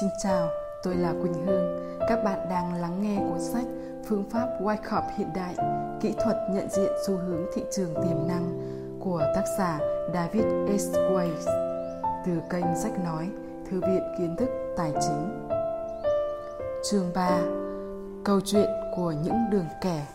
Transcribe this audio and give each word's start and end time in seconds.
Xin 0.00 0.10
chào, 0.18 0.48
tôi 0.82 0.94
là 0.94 1.14
Quỳnh 1.22 1.46
Hương. 1.46 1.98
Các 2.08 2.24
bạn 2.24 2.38
đang 2.50 2.74
lắng 2.74 3.02
nghe 3.02 3.16
cuốn 3.28 3.40
sách 3.40 3.64
Phương 4.08 4.24
pháp 4.30 4.48
Wyckoff 4.60 5.02
hiện 5.16 5.28
đại, 5.34 5.54
kỹ 6.00 6.14
thuật 6.24 6.36
nhận 6.50 6.68
diện 6.70 6.92
xu 7.06 7.16
hướng 7.16 7.46
thị 7.54 7.62
trường 7.72 7.94
tiềm 7.94 8.28
năng 8.28 8.60
của 9.00 9.22
tác 9.34 9.44
giả 9.58 9.78
David 10.14 10.44
S. 10.80 10.94
Weiss 10.94 11.46
từ 12.26 12.32
kênh 12.50 12.64
sách 12.82 13.04
nói 13.04 13.30
Thư 13.70 13.80
viện 13.80 14.02
Kiến 14.18 14.36
thức 14.36 14.48
Tài 14.76 14.92
chính. 15.00 15.48
Chương 16.90 17.12
3 17.14 17.40
Câu 18.24 18.40
chuyện 18.44 18.70
của 18.96 19.12
những 19.24 19.50
đường 19.50 19.66
kẻ 19.80 20.06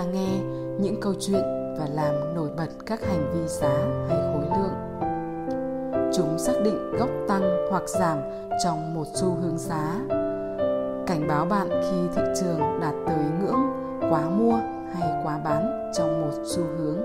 ra 0.00 0.06
nghe 0.12 0.40
những 0.80 1.00
câu 1.00 1.14
chuyện 1.20 1.42
và 1.78 1.86
làm 1.94 2.34
nổi 2.34 2.48
bật 2.56 2.68
các 2.86 3.00
hành 3.04 3.32
vi 3.34 3.48
giá 3.48 3.86
hay 4.08 4.18
khối 4.18 4.58
lượng. 4.58 4.74
Chúng 6.12 6.38
xác 6.38 6.52
định 6.64 6.92
gốc 6.98 7.08
tăng 7.28 7.66
hoặc 7.70 7.82
giảm 7.88 8.18
trong 8.64 8.94
một 8.94 9.04
xu 9.14 9.36
hướng 9.42 9.58
giá. 9.58 9.94
Cảnh 11.06 11.28
báo 11.28 11.44
bạn 11.44 11.68
khi 11.70 11.96
thị 12.16 12.22
trường 12.40 12.60
đạt 12.80 12.94
tới 13.06 13.24
ngưỡng 13.40 13.60
quá 14.10 14.30
mua 14.30 14.58
hay 14.94 15.24
quá 15.24 15.38
bán 15.44 15.90
trong 15.96 16.20
một 16.20 16.42
xu 16.44 16.62
hướng. 16.78 17.02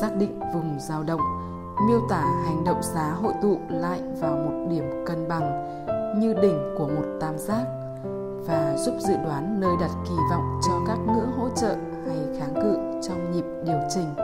Xác 0.00 0.10
định 0.18 0.40
vùng 0.54 0.76
dao 0.78 1.02
động, 1.02 1.20
miêu 1.88 2.00
tả 2.10 2.24
hành 2.46 2.64
động 2.64 2.82
giá 2.82 3.10
hội 3.22 3.32
tụ 3.42 3.58
lại 3.68 4.00
vào 4.20 4.36
một 4.36 4.66
điểm 4.70 5.04
cân 5.06 5.28
bằng 5.28 5.78
như 6.20 6.34
đỉnh 6.42 6.74
của 6.78 6.88
một 6.88 7.04
tam 7.20 7.38
giác 7.38 7.77
và 8.46 8.76
giúp 8.76 8.94
dự 9.08 9.14
đoán 9.24 9.60
nơi 9.60 9.76
đặt 9.80 9.90
kỳ 10.08 10.14
vọng 10.30 10.60
cho 10.68 10.72
các 10.86 10.98
ngưỡng 11.06 11.32
hỗ 11.38 11.48
trợ 11.56 11.76
hay 12.06 12.18
kháng 12.38 12.54
cự 12.54 12.76
trong 13.08 13.32
nhịp 13.32 13.44
điều 13.64 13.78
chỉnh. 13.94 14.14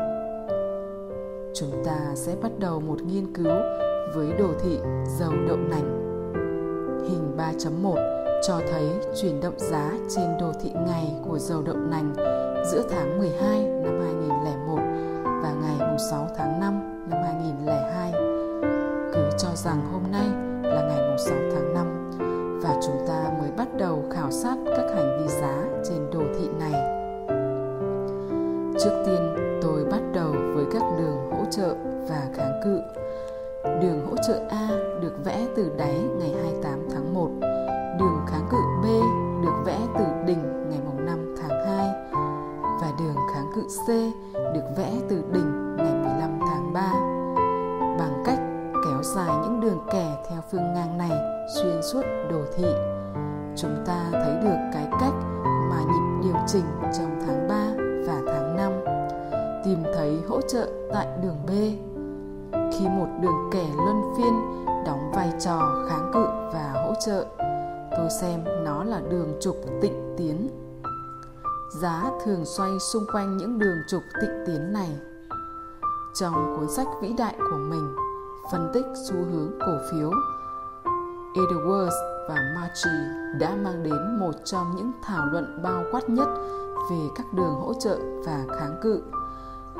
Chúng 1.55 1.85
ta 1.85 1.99
sẽ 2.15 2.37
bắt 2.43 2.53
đầu 2.59 2.81
một 2.81 3.03
nghiên 3.03 3.35
cứu 3.35 3.57
với 4.15 4.33
đồ 4.39 4.49
thị 4.63 4.79
dầu 5.19 5.33
đậu 5.49 5.57
nành. 5.57 6.01
Hình 7.11 7.37
3.1 7.37 8.41
cho 8.47 8.61
thấy 8.71 8.91
chuyển 9.23 9.41
động 9.41 9.59
giá 9.59 9.91
trên 10.09 10.25
đồ 10.41 10.53
thị 10.63 10.71
ngày 10.87 11.15
của 11.29 11.39
dầu 11.39 11.63
đậu 11.63 11.77
nành 11.77 12.15
giữa 12.73 12.83
tháng 12.91 13.19
12 13.19 13.65
năm 13.65 14.01
2001 14.01 14.77
và 15.43 15.55
ngày 15.63 15.99
6 16.11 16.29
tháng 16.37 16.61
5 16.61 17.09
năm 17.11 17.23
2002 17.23 18.13
cứ 19.15 19.31
cho 19.39 19.49
rằng 19.55 19.81
hôm 19.93 20.03
nay 20.13 20.44
sát 24.45 24.57
các 24.77 24.87
hành 24.95 25.19
vi 25.19 25.29
giá 25.29 25.65
trên 25.89 26.11
đồ 26.13 26.21
thị 26.39 26.49
này. 26.59 26.73
Trước 28.81 29.03
tiên, 29.07 29.35
tôi 29.63 29.85
bắt 29.85 30.01
đầu 30.15 30.33
với 30.55 30.65
các 30.73 30.83
đường 30.99 31.31
hỗ 31.31 31.45
trợ 31.51 31.75
và 32.09 32.29
kháng 32.35 32.61
cự. 32.65 32.81
Đường 33.65 34.07
hỗ 34.11 34.17
trợ 34.29 34.41
A 34.51 34.69
được 35.03 35.25
vẽ 35.25 35.47
từ 35.57 35.71
đáy 35.79 36.01
ngày 36.19 36.35
28 36.43 36.89
tháng 36.91 37.15
1, 37.15 37.31
đường 37.99 38.21
kháng 38.27 38.49
cự 38.51 38.59
B 38.83 38.85
được 39.45 39.63
vẽ 39.67 39.79
từ 39.99 40.05
đỉnh 40.27 40.69
ngày 40.71 40.81
5 41.07 41.35
tháng 41.43 41.67
2 41.67 41.89
và 42.81 42.93
đường 42.99 43.17
kháng 43.35 43.51
cự 43.55 43.63
C 43.87 43.89
được 44.55 44.77
vẽ 44.77 44.93
từ 45.09 45.23
đỉnh 45.33 45.77
ngày 45.77 45.95
15 45.95 46.39
tháng 46.41 46.73
3 46.73 46.93
bằng 47.99 48.23
cách 48.27 48.39
kéo 48.85 49.03
dài 49.03 49.37
những 49.43 49.61
đường 49.61 49.81
kẻ 49.93 50.25
theo 50.31 50.41
phương 50.51 50.75
ngang 50.75 50.99
này 50.99 51.13
xuyên 51.57 51.83
suốt 51.83 52.03
đồ 52.31 52.41
thị. 52.57 52.69
Chúng 53.57 53.85
ta 53.87 54.09
thấy 54.13 54.35
được 54.45 54.57
cái 54.73 54.87
cách 55.01 55.15
mà 55.71 55.79
nhịp 55.81 56.23
điều 56.23 56.37
chỉnh 56.47 56.65
trong 56.99 57.21
tháng 57.27 57.49
3 57.49 57.55
và 58.07 58.33
tháng 58.33 58.57
5 58.57 58.73
tìm 59.65 59.83
thấy 59.95 60.23
hỗ 60.29 60.41
trợ 60.41 60.69
tại 60.93 61.09
đường 61.23 61.37
B. 61.47 61.51
Khi 62.73 62.89
một 62.89 63.07
đường 63.23 63.51
kẻ 63.53 63.67
luân 63.77 64.03
phiên 64.17 64.65
đóng 64.87 65.13
vai 65.15 65.33
trò 65.41 65.87
kháng 65.89 66.11
cự 66.15 66.25
và 66.53 66.73
hỗ 66.87 66.95
trợ, 67.07 67.27
tôi 67.97 68.11
xem 68.21 68.45
nó 68.65 68.85
là 68.85 69.01
đường 69.11 69.33
trục 69.41 69.57
tịnh 69.81 70.15
tiến. 70.17 70.49
Giá 71.81 72.11
thường 72.25 72.45
xoay 72.45 72.71
xung 72.93 73.05
quanh 73.13 73.37
những 73.37 73.59
đường 73.59 73.79
trục 73.89 74.03
tịnh 74.21 74.45
tiến 74.47 74.73
này 74.73 74.91
trong 76.15 76.57
cuốn 76.57 76.69
sách 76.69 76.87
vĩ 77.03 77.15
đại 77.19 77.35
của 77.39 77.59
mình 77.59 77.97
phân 78.53 78.71
tích 78.75 78.87
xu 79.09 79.15
hướng 79.15 79.51
cổ 79.61 79.79
phiếu 79.91 80.11
Edwards 81.35 82.14
và 82.29 82.53
Machi 82.55 82.91
đã 83.39 83.55
mang 83.55 83.83
đến 83.83 84.19
một 84.21 84.35
trong 84.45 84.77
những 84.77 84.93
thảo 85.03 85.27
luận 85.27 85.63
bao 85.63 85.85
quát 85.91 86.09
nhất 86.09 86.29
về 86.91 87.09
các 87.17 87.27
đường 87.33 87.55
hỗ 87.55 87.75
trợ 87.75 87.99
và 88.27 88.45
kháng 88.59 88.81
cự. 88.83 89.03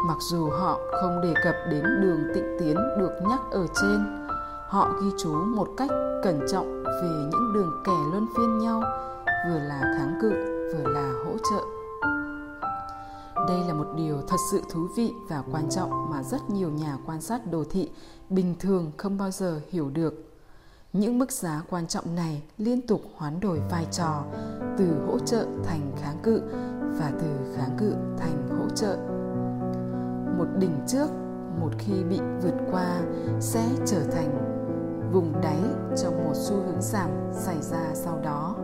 Mặc 0.09 0.19
dù 0.21 0.51
họ 0.51 0.79
không 1.01 1.21
đề 1.23 1.35
cập 1.45 1.55
đến 1.71 1.85
đường 2.01 2.21
tịnh 2.35 2.57
tiến 2.61 2.77
được 2.99 3.13
nhắc 3.29 3.41
ở 3.51 3.67
trên, 3.83 4.27
họ 4.69 4.91
ghi 5.03 5.11
chú 5.19 5.33
một 5.33 5.69
cách 5.77 5.91
cẩn 6.23 6.41
trọng 6.53 6.83
về 6.85 7.29
những 7.31 7.53
đường 7.55 7.83
kẻ 7.85 7.97
luân 8.11 8.27
phiên 8.37 8.59
nhau, 8.59 8.83
vừa 9.49 9.59
là 9.59 9.81
kháng 9.99 10.19
cự 10.23 10.31
vừa 10.75 10.91
là 10.91 11.13
hỗ 11.25 11.33
trợ 11.51 11.65
đây 13.49 13.65
là 13.69 13.75
một 13.75 13.87
điều 13.97 14.23
thật 14.29 14.37
sự 14.51 14.63
thú 14.71 14.89
vị 14.97 15.15
và 15.29 15.43
quan 15.53 15.71
trọng 15.71 16.11
mà 16.11 16.23
rất 16.23 16.51
nhiều 16.51 16.71
nhà 16.71 16.99
quan 17.07 17.21
sát 17.21 17.41
đồ 17.51 17.65
thị 17.71 17.91
bình 18.31 18.55
thường 18.59 18.93
không 18.97 19.19
bao 19.19 19.31
giờ 19.31 19.61
hiểu 19.71 19.91
được. 19.91 20.24
Những 20.95 21.19
mức 21.19 21.33
giá 21.33 21.63
quan 21.71 21.87
trọng 21.87 22.15
này 22.15 22.43
liên 22.59 22.87
tục 22.87 23.01
hoán 23.17 23.41
đổi 23.41 23.61
vai 23.71 23.87
trò 23.91 24.25
từ 24.79 24.85
hỗ 25.07 25.19
trợ 25.19 25.47
thành 25.65 25.93
kháng 25.97 26.19
cự 26.23 26.43
và 26.99 27.13
từ 27.21 27.55
kháng 27.57 27.77
cự 27.79 27.95
thành 28.19 28.49
hỗ 28.59 28.69
trợ. 28.75 28.97
Một 30.39 30.47
đỉnh 30.59 30.79
trước, 30.87 31.07
một 31.61 31.71
khi 31.79 32.05
bị 32.11 32.21
vượt 32.43 32.55
qua, 32.71 33.01
sẽ 33.41 33.65
trở 33.87 34.01
thành 34.05 34.31
vùng 35.13 35.41
đáy 35.43 35.59
trong 35.97 36.25
một 36.25 36.35
xu 36.35 36.57
hướng 36.57 36.83
giảm 36.83 37.11
xảy 37.33 37.63
ra 37.63 37.91
sau 37.95 38.21
đó 38.25 38.57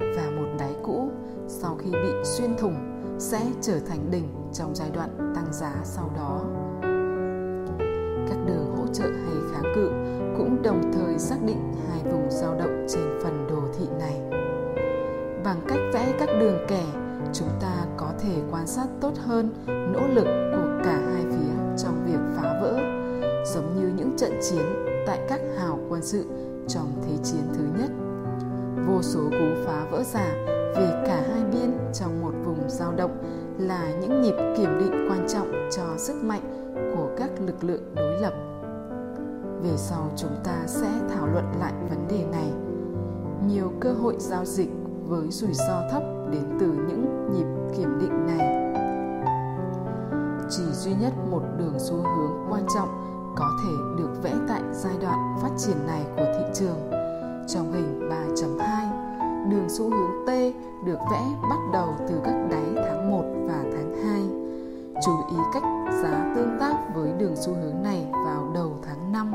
và 0.00 0.30
một 0.36 0.48
đáy 0.58 0.74
cũ, 0.82 1.10
sau 1.48 1.76
khi 1.76 1.90
bị 1.90 2.12
xuyên 2.24 2.56
thủng, 2.58 2.76
sẽ 3.18 3.40
trở 3.60 3.80
thành 3.80 4.10
đỉnh 4.10 4.28
trong 4.52 4.74
giai 4.74 4.90
đoạn 4.90 5.32
tăng 5.34 5.52
giá 5.52 5.74
sau 5.84 6.10
đó. 6.16 6.40
Các 8.28 8.38
đường 8.46 8.76
hỗ 8.76 8.86
trợ 8.92 9.04
hay 9.04 9.34
kháng 9.52 9.72
cự 9.74 9.90
cũng 10.38 10.62
đồng 10.62 10.92
thời 10.92 11.18
xác 11.18 11.36
định 11.46 11.74
hai 11.88 12.12
vùng 12.12 12.30
dao 12.30 12.54
động 12.58 12.86
trên 12.88 13.04
phần 13.22 13.46
đồ 13.50 13.62
thị 13.78 13.86
này. 13.98 14.20
Bằng 15.44 15.60
cách 15.68 15.80
vẽ 15.92 16.14
các 16.18 16.28
đường 16.40 16.58
kẻ, 16.68 16.84
chúng 17.32 17.48
ta 17.60 17.86
có 17.96 18.12
thể 18.18 18.42
quan 18.50 18.66
sát 18.66 18.86
tốt 19.00 19.12
hơn 19.26 19.50
nỗ 19.66 20.00
lực 20.14 20.26
của 20.52 20.80
cả 20.84 21.00
hai 21.12 21.22
phía 21.30 21.82
trong 21.82 22.04
việc 22.06 22.20
phá 22.36 22.60
vỡ, 22.62 22.76
giống 23.46 23.74
như 23.76 23.92
những 23.96 24.16
trận 24.16 24.32
chiến 24.50 24.64
tại 25.06 25.18
các 25.28 25.40
hào 25.58 25.78
quân 25.88 26.02
sự 26.02 26.24
trong 26.68 26.92
Thế 27.02 27.16
chiến 27.22 27.42
thứ 27.54 27.64
nhất. 27.78 27.90
Vô 28.86 29.02
số 29.02 29.20
cú 29.30 29.64
phá 29.66 29.86
vỡ 29.90 30.02
giả 30.02 30.32
về 30.76 31.02
cả 31.06 31.22
hai 31.32 31.44
biên 31.52 31.78
trong 31.92 32.20
một 32.22 32.32
vùng 32.44 32.68
dao 32.68 32.92
động 32.96 33.16
là 33.58 33.92
những 34.00 34.22
nhịp 34.22 34.34
kiểm 34.56 34.78
định 34.78 35.08
quan 35.08 35.26
trọng 35.28 35.68
cho 35.76 35.82
sức 35.96 36.14
mạnh 36.24 36.69
của 36.74 37.08
các 37.16 37.30
lực 37.46 37.64
lượng 37.64 37.94
đối 37.94 38.20
lập. 38.20 38.32
Về 39.62 39.76
sau 39.76 40.10
chúng 40.16 40.36
ta 40.44 40.62
sẽ 40.66 40.88
thảo 41.14 41.26
luận 41.26 41.44
lại 41.60 41.72
vấn 41.90 42.08
đề 42.08 42.24
này. 42.32 42.52
Nhiều 43.46 43.72
cơ 43.80 43.92
hội 43.92 44.14
giao 44.18 44.44
dịch 44.44 44.70
với 45.08 45.30
rủi 45.30 45.52
ro 45.52 45.82
thấp 45.90 46.02
đến 46.32 46.42
từ 46.60 46.66
những 46.66 47.30
nhịp 47.32 47.76
kiểm 47.76 47.98
định 48.00 48.26
này. 48.26 48.72
Chỉ 50.50 50.62
duy 50.72 50.92
nhất 51.00 51.12
một 51.30 51.42
đường 51.58 51.74
xu 51.78 51.96
hướng 51.96 52.46
quan 52.50 52.66
trọng 52.74 52.88
có 53.36 53.50
thể 53.64 53.72
được 53.98 54.22
vẽ 54.22 54.34
tại 54.48 54.62
giai 54.72 54.94
đoạn 55.02 55.18
phát 55.42 55.50
triển 55.58 55.86
này 55.86 56.04
của 56.16 56.26
thị 56.38 56.44
trường. 56.54 56.90
Trong 57.48 57.72
hình 57.72 58.08
3.2 58.08 59.00
đường 59.50 59.68
xu 59.68 59.90
hướng 59.90 60.26
T 60.26 60.30
được 60.84 60.98
vẽ 61.10 61.22
bắt 61.50 61.58
đầu 61.72 61.94
từ 62.08 62.14
các 62.24 62.46
đáy 62.50 62.64
tháng 62.74 63.10
1 63.10 63.24
và 63.46 63.62
tháng 63.62 63.69
Chú 65.06 65.12
ý 65.30 65.36
cách 65.52 65.62
giá 66.02 66.32
tương 66.36 66.56
tác 66.60 66.76
với 66.94 67.12
đường 67.18 67.36
xu 67.36 67.54
hướng 67.54 67.82
này 67.82 68.06
vào 68.24 68.50
đầu 68.54 68.76
tháng 68.82 69.12
5. 69.12 69.32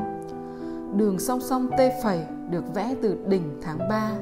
Đường 0.96 1.18
song 1.18 1.40
song 1.40 1.68
T 1.78 1.80
phẩy 2.02 2.26
được 2.50 2.74
vẽ 2.74 2.94
từ 3.02 3.16
đỉnh 3.26 3.60
tháng 3.62 3.78
3. 3.78 4.12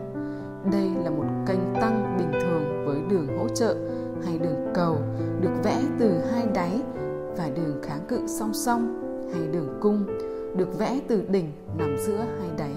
Đây 0.72 0.90
là 1.04 1.10
một 1.10 1.24
kênh 1.46 1.74
tăng 1.80 2.16
bình 2.18 2.40
thường 2.40 2.84
với 2.86 3.00
đường 3.10 3.38
hỗ 3.38 3.48
trợ 3.48 3.76
hay 4.24 4.38
đường 4.38 4.70
cầu 4.74 4.96
được 5.40 5.62
vẽ 5.62 5.82
từ 5.98 6.18
hai 6.32 6.46
đáy 6.54 6.82
và 7.36 7.50
đường 7.56 7.82
kháng 7.82 8.00
cự 8.08 8.26
song 8.26 8.54
song 8.54 9.00
hay 9.32 9.46
đường 9.52 9.78
cung 9.80 10.06
được 10.56 10.78
vẽ 10.78 11.00
từ 11.08 11.22
đỉnh 11.28 11.52
nằm 11.78 11.96
giữa 12.06 12.24
hai 12.40 12.50
đáy. 12.58 12.74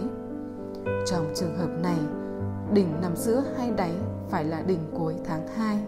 Trong 1.05 1.31
trường 1.35 1.57
hợp 1.57 1.69
này, 1.83 1.99
đỉnh 2.73 3.01
nằm 3.01 3.15
giữa 3.15 3.43
hai 3.57 3.71
đáy 3.71 3.93
phải 4.29 4.43
là 4.43 4.61
đỉnh 4.61 4.81
cuối 4.97 5.15
tháng 5.25 5.47
2. 5.47 5.79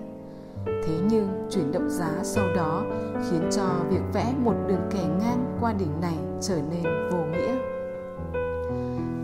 Thế 0.66 1.00
nhưng 1.10 1.48
chuyển 1.50 1.72
động 1.72 1.90
giá 1.90 2.12
sau 2.24 2.46
đó 2.56 2.84
khiến 3.14 3.50
cho 3.52 3.64
việc 3.90 4.02
vẽ 4.14 4.34
một 4.44 4.56
đường 4.68 4.90
kẻ 4.92 5.04
ngang 5.20 5.58
qua 5.62 5.74
đỉnh 5.74 6.02
này 6.02 6.18
trở 6.42 6.56
nên 6.72 6.84
vô 7.12 7.18
nghĩa. 7.18 7.56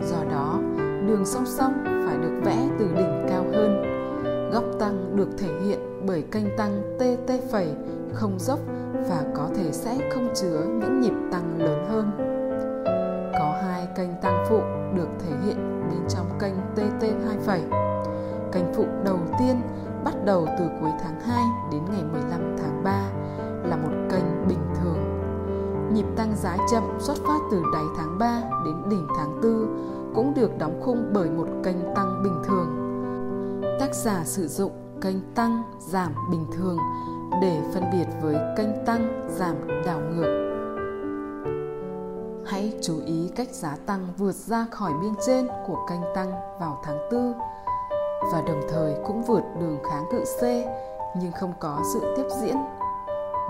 Do 0.07 0.23
đó, 0.31 0.59
đường 1.07 1.25
song 1.25 1.45
song 1.45 1.73
phải 1.85 2.17
được 2.17 2.41
vẽ 2.45 2.69
từ 2.79 2.85
đỉnh 2.95 3.25
cao 3.29 3.45
hơn. 3.53 3.81
Góc 4.53 4.63
tăng 4.79 5.15
được 5.15 5.29
thể 5.37 5.47
hiện 5.65 5.79
bởi 6.07 6.23
kênh 6.31 6.57
tăng 6.57 6.81
TT 6.99 7.31
phẩy 7.51 7.67
không 8.13 8.39
dốc 8.39 8.59
và 9.09 9.23
có 9.35 9.49
thể 9.55 9.71
sẽ 9.71 9.97
không 10.13 10.27
chứa 10.35 10.59
những 10.65 11.01
nhịp 11.01 11.13
tăng 11.31 11.59
lớn 11.59 11.85
hơn. 11.89 12.11
Có 13.39 13.59
hai 13.61 13.87
kênh 13.95 14.09
tăng 14.21 14.45
phụ 14.49 14.59
được 14.95 15.07
thể 15.19 15.35
hiện 15.45 15.57
bên 15.89 15.99
trong 16.09 16.25
kênh 16.39 16.53
TT2 16.75 17.39
phẩy. 17.41 17.61
Kênh 18.51 18.73
phụ 18.73 18.85
đầu 19.05 19.19
tiên 19.39 19.55
bắt 20.05 20.15
đầu 20.25 20.47
từ 20.59 20.69
cuối 20.81 20.91
tháng 21.03 21.19
2 21.19 21.45
đến 21.71 21.81
ngày 21.91 22.03
15 22.03 22.55
tháng 22.57 22.83
3 22.83 22.91
là 23.69 23.75
một 23.75 23.91
kênh 24.11 24.47
bình 24.47 24.59
thường. 24.79 24.97
Nhịp 25.93 26.05
tăng 26.17 26.35
giá 26.35 26.57
chậm 26.71 26.83
xuất 26.99 27.17
phát 27.17 27.39
từ 27.51 27.63
đáy 27.73 27.83
tháng 27.97 28.17
3 28.19 28.41
đến 28.65 28.75
đỉnh 28.89 29.07
tháng 29.17 29.41
4 29.41 30.13
cũng 30.15 30.33
được 30.33 30.57
đóng 30.57 30.81
khung 30.83 31.09
bởi 31.13 31.29
một 31.29 31.47
kênh 31.63 31.77
tăng 31.95 32.23
bình 32.23 32.41
thường. 32.45 32.67
Tác 33.79 33.95
giả 33.95 34.23
sử 34.25 34.47
dụng 34.47 34.71
kênh 35.01 35.33
tăng 35.35 35.63
giảm 35.79 36.11
bình 36.31 36.45
thường 36.51 36.77
để 37.41 37.61
phân 37.73 37.83
biệt 37.91 38.05
với 38.21 38.35
kênh 38.57 38.85
tăng 38.85 39.27
giảm 39.29 39.55
đảo 39.85 39.99
ngược. 39.99 40.45
Hãy 42.45 42.73
chú 42.81 42.99
ý 43.05 43.31
cách 43.35 43.49
giá 43.51 43.77
tăng 43.85 44.07
vượt 44.17 44.35
ra 44.35 44.65
khỏi 44.71 44.91
biên 45.01 45.13
trên 45.25 45.47
của 45.67 45.85
kênh 45.89 46.01
tăng 46.15 46.31
vào 46.59 46.81
tháng 46.83 46.97
4 47.11 47.33
và 48.31 48.41
đồng 48.41 48.61
thời 48.69 48.95
cũng 49.05 49.23
vượt 49.23 49.43
đường 49.59 49.79
kháng 49.83 50.05
cự 50.11 50.23
C 50.39 50.43
nhưng 51.15 51.31
không 51.31 51.53
có 51.59 51.79
sự 51.93 52.13
tiếp 52.17 52.27
diễn. 52.41 52.55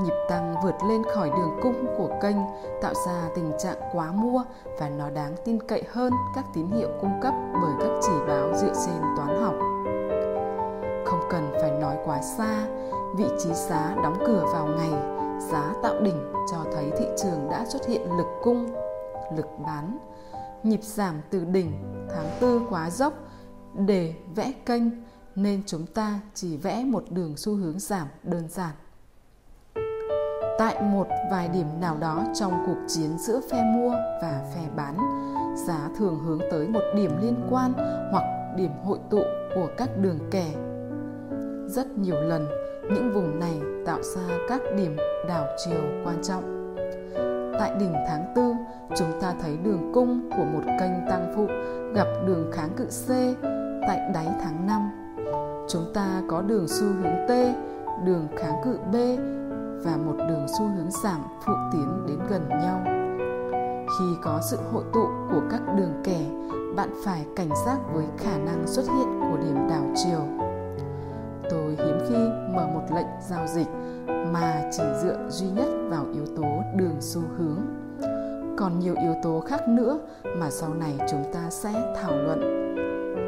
Nhịp 0.01 0.13
tăng 0.29 0.55
vượt 0.63 0.75
lên 0.89 1.03
khỏi 1.15 1.29
đường 1.29 1.59
cung 1.61 1.85
của 1.97 2.09
kênh 2.21 2.35
tạo 2.81 2.93
ra 3.07 3.29
tình 3.35 3.51
trạng 3.59 3.77
quá 3.93 4.11
mua 4.11 4.43
và 4.79 4.89
nó 4.89 5.09
đáng 5.09 5.35
tin 5.45 5.59
cậy 5.67 5.83
hơn 5.91 6.13
các 6.35 6.45
tín 6.53 6.67
hiệu 6.67 6.89
cung 7.01 7.19
cấp 7.21 7.33
bởi 7.61 7.71
các 7.79 7.99
chỉ 8.01 8.13
báo 8.27 8.53
dựa 8.53 8.73
trên 8.85 9.01
toán 9.17 9.41
học. 9.41 9.53
Không 11.05 11.19
cần 11.29 11.53
phải 11.61 11.71
nói 11.71 11.97
quá 12.05 12.21
xa, 12.21 12.67
vị 13.15 13.25
trí 13.43 13.53
giá 13.53 13.95
đóng 14.03 14.17
cửa 14.27 14.45
vào 14.53 14.67
ngày, 14.67 14.91
giá 15.51 15.73
tạo 15.83 16.01
đỉnh 16.01 16.33
cho 16.51 16.57
thấy 16.73 16.91
thị 16.97 17.05
trường 17.23 17.49
đã 17.51 17.65
xuất 17.65 17.87
hiện 17.87 18.17
lực 18.17 18.27
cung, 18.43 18.65
lực 19.37 19.47
bán. 19.65 19.97
Nhịp 20.63 20.83
giảm 20.83 21.21
từ 21.29 21.45
đỉnh 21.45 21.71
tháng 22.09 22.27
4 22.41 22.67
quá 22.69 22.89
dốc 22.89 23.13
để 23.77 24.13
vẽ 24.35 24.53
kênh 24.65 24.83
nên 25.35 25.61
chúng 25.65 25.85
ta 25.85 26.19
chỉ 26.33 26.57
vẽ 26.57 26.83
một 26.83 27.03
đường 27.09 27.37
xu 27.37 27.55
hướng 27.55 27.79
giảm 27.79 28.07
đơn 28.23 28.47
giản. 28.49 28.73
Tại 30.57 30.81
một 30.81 31.07
vài 31.31 31.49
điểm 31.49 31.67
nào 31.81 31.97
đó 31.97 32.23
trong 32.33 32.63
cuộc 32.67 32.77
chiến 32.87 33.17
giữa 33.17 33.41
phe 33.51 33.63
mua 33.63 33.91
và 34.21 34.51
phe 34.55 34.61
bán, 34.75 34.97
giá 35.67 35.89
thường 35.97 36.19
hướng 36.25 36.39
tới 36.51 36.67
một 36.67 36.83
điểm 36.95 37.11
liên 37.21 37.35
quan 37.49 37.73
hoặc 38.11 38.23
điểm 38.57 38.71
hội 38.83 38.99
tụ 39.09 39.21
của 39.55 39.67
các 39.77 39.89
đường 40.01 40.19
kẻ. 40.31 40.53
Rất 41.67 41.97
nhiều 41.97 42.21
lần, 42.21 42.47
những 42.83 43.13
vùng 43.13 43.39
này 43.39 43.59
tạo 43.85 44.03
ra 44.03 44.37
các 44.49 44.61
điểm 44.77 44.95
đảo 45.27 45.45
chiều 45.65 45.81
quan 46.03 46.23
trọng. 46.23 46.75
Tại 47.59 47.71
đỉnh 47.79 47.93
tháng 48.07 48.33
4, 48.35 48.57
chúng 48.95 49.21
ta 49.21 49.33
thấy 49.41 49.57
đường 49.63 49.91
cung 49.93 50.29
của 50.37 50.45
một 50.45 50.63
kênh 50.79 51.09
tăng 51.09 51.33
phụ 51.35 51.47
gặp 51.93 52.07
đường 52.27 52.51
kháng 52.51 52.69
cự 52.77 52.85
C 52.85 53.09
tại 53.87 54.01
đáy 54.13 54.27
tháng 54.43 54.67
5. 54.67 54.91
Chúng 55.67 55.93
ta 55.93 56.21
có 56.27 56.41
đường 56.41 56.67
xu 56.67 56.85
hướng 56.85 57.27
T, 57.27 57.31
đường 58.05 58.27
kháng 58.37 58.61
cự 58.63 58.77
B 58.91 58.95
và 59.85 59.97
một 59.97 60.15
đường 60.17 60.45
xu 60.57 60.65
hướng 60.65 60.91
giảm 61.03 61.21
phụ 61.45 61.53
tiến 61.71 62.05
đến 62.07 62.19
gần 62.29 62.49
nhau. 62.49 62.81
Khi 63.99 64.05
có 64.23 64.39
sự 64.41 64.57
hội 64.71 64.83
tụ 64.93 65.07
của 65.31 65.41
các 65.51 65.61
đường 65.77 66.01
kẻ, 66.03 66.21
bạn 66.75 66.89
phải 67.05 67.25
cảnh 67.35 67.49
giác 67.65 67.77
với 67.93 68.05
khả 68.17 68.37
năng 68.37 68.67
xuất 68.67 68.83
hiện 68.83 69.19
của 69.19 69.37
điểm 69.37 69.67
đảo 69.69 69.85
chiều. 69.95 70.21
Tôi 71.49 71.75
hiếm 71.77 71.99
khi 72.09 72.17
mở 72.55 72.67
một 72.73 72.95
lệnh 72.95 73.07
giao 73.29 73.47
dịch 73.47 73.67
mà 74.33 74.69
chỉ 74.71 74.83
dựa 75.03 75.27
duy 75.29 75.47
nhất 75.47 75.67
vào 75.89 76.05
yếu 76.13 76.25
tố 76.35 76.45
đường 76.75 76.95
xu 76.99 77.21
hướng. 77.37 77.61
Còn 78.57 78.79
nhiều 78.79 78.95
yếu 79.01 79.13
tố 79.23 79.39
khác 79.39 79.67
nữa 79.67 79.99
mà 80.37 80.49
sau 80.49 80.73
này 80.73 80.97
chúng 81.11 81.23
ta 81.33 81.49
sẽ 81.49 81.93
thảo 82.01 82.15
luận. 82.15 82.64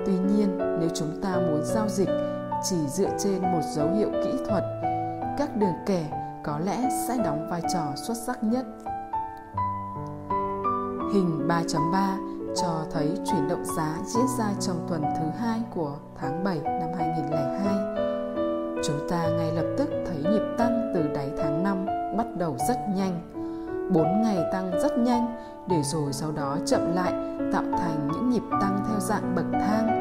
Tuy 0.08 0.18
nhiên, 0.18 0.58
nếu 0.80 0.90
chúng 0.94 1.22
ta 1.22 1.36
muốn 1.36 1.62
giao 1.64 1.88
dịch 1.90 2.10
chỉ 2.64 2.76
dựa 2.88 3.10
trên 3.20 3.42
một 3.42 3.62
dấu 3.76 3.92
hiệu 3.92 4.10
kỹ 4.24 4.32
thuật, 4.48 4.64
các 5.38 5.56
đường 5.56 5.74
kẻ 5.86 6.06
có 6.44 6.60
lẽ 6.60 6.90
sẽ 7.08 7.18
đóng 7.24 7.48
vai 7.50 7.62
trò 7.74 7.86
xuất 7.96 8.14
sắc 8.18 8.44
nhất. 8.44 8.66
Hình 11.14 11.48
3.3 11.48 12.54
cho 12.62 12.86
thấy 12.92 13.12
chuyển 13.26 13.48
động 13.50 13.66
giá 13.78 13.98
diễn 14.06 14.26
ra 14.40 14.46
trong 14.60 14.86
tuần 14.90 15.02
thứ 15.02 15.26
hai 15.40 15.62
của 15.76 15.96
tháng 16.16 16.44
7 16.44 16.60
năm 16.64 16.90
2002. 16.98 17.76
Chúng 18.84 19.10
ta 19.10 19.30
ngay 19.30 19.52
lập 19.52 19.76
tức 19.78 19.90
thấy 20.06 20.32
nhịp 20.32 20.44
tăng 20.58 20.92
từ 20.96 21.08
đáy 21.16 21.32
tháng 21.38 21.64
5 21.64 21.86
bắt 22.18 22.28
đầu 22.38 22.58
rất 22.68 22.78
nhanh. 22.96 23.34
4 23.94 24.22
ngày 24.22 24.38
tăng 24.52 24.72
rất 24.82 24.98
nhanh 24.98 25.36
để 25.70 25.82
rồi 25.84 26.14
sau 26.14 26.32
đó 26.32 26.58
chậm 26.66 26.96
lại 26.96 27.14
tạo 27.54 27.64
thành 27.78 28.10
những 28.14 28.30
nhịp 28.30 28.44
tăng 28.62 28.80
theo 28.90 29.00
dạng 29.00 29.36
bậc 29.36 29.46
thang. 29.52 29.97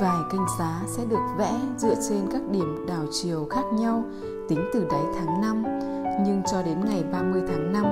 Vài 0.00 0.22
kênh 0.30 0.40
giá 0.58 0.80
sẽ 0.86 1.04
được 1.04 1.20
vẽ 1.38 1.52
dựa 1.76 1.94
trên 2.08 2.20
các 2.32 2.42
điểm 2.50 2.86
đảo 2.88 3.04
chiều 3.10 3.46
khác 3.50 3.64
nhau 3.72 4.04
tính 4.48 4.70
từ 4.72 4.86
đáy 4.90 5.02
tháng 5.14 5.40
5, 5.40 5.64
nhưng 6.26 6.42
cho 6.52 6.62
đến 6.62 6.78
ngày 6.84 7.04
30 7.12 7.42
tháng 7.48 7.72
5, 7.72 7.84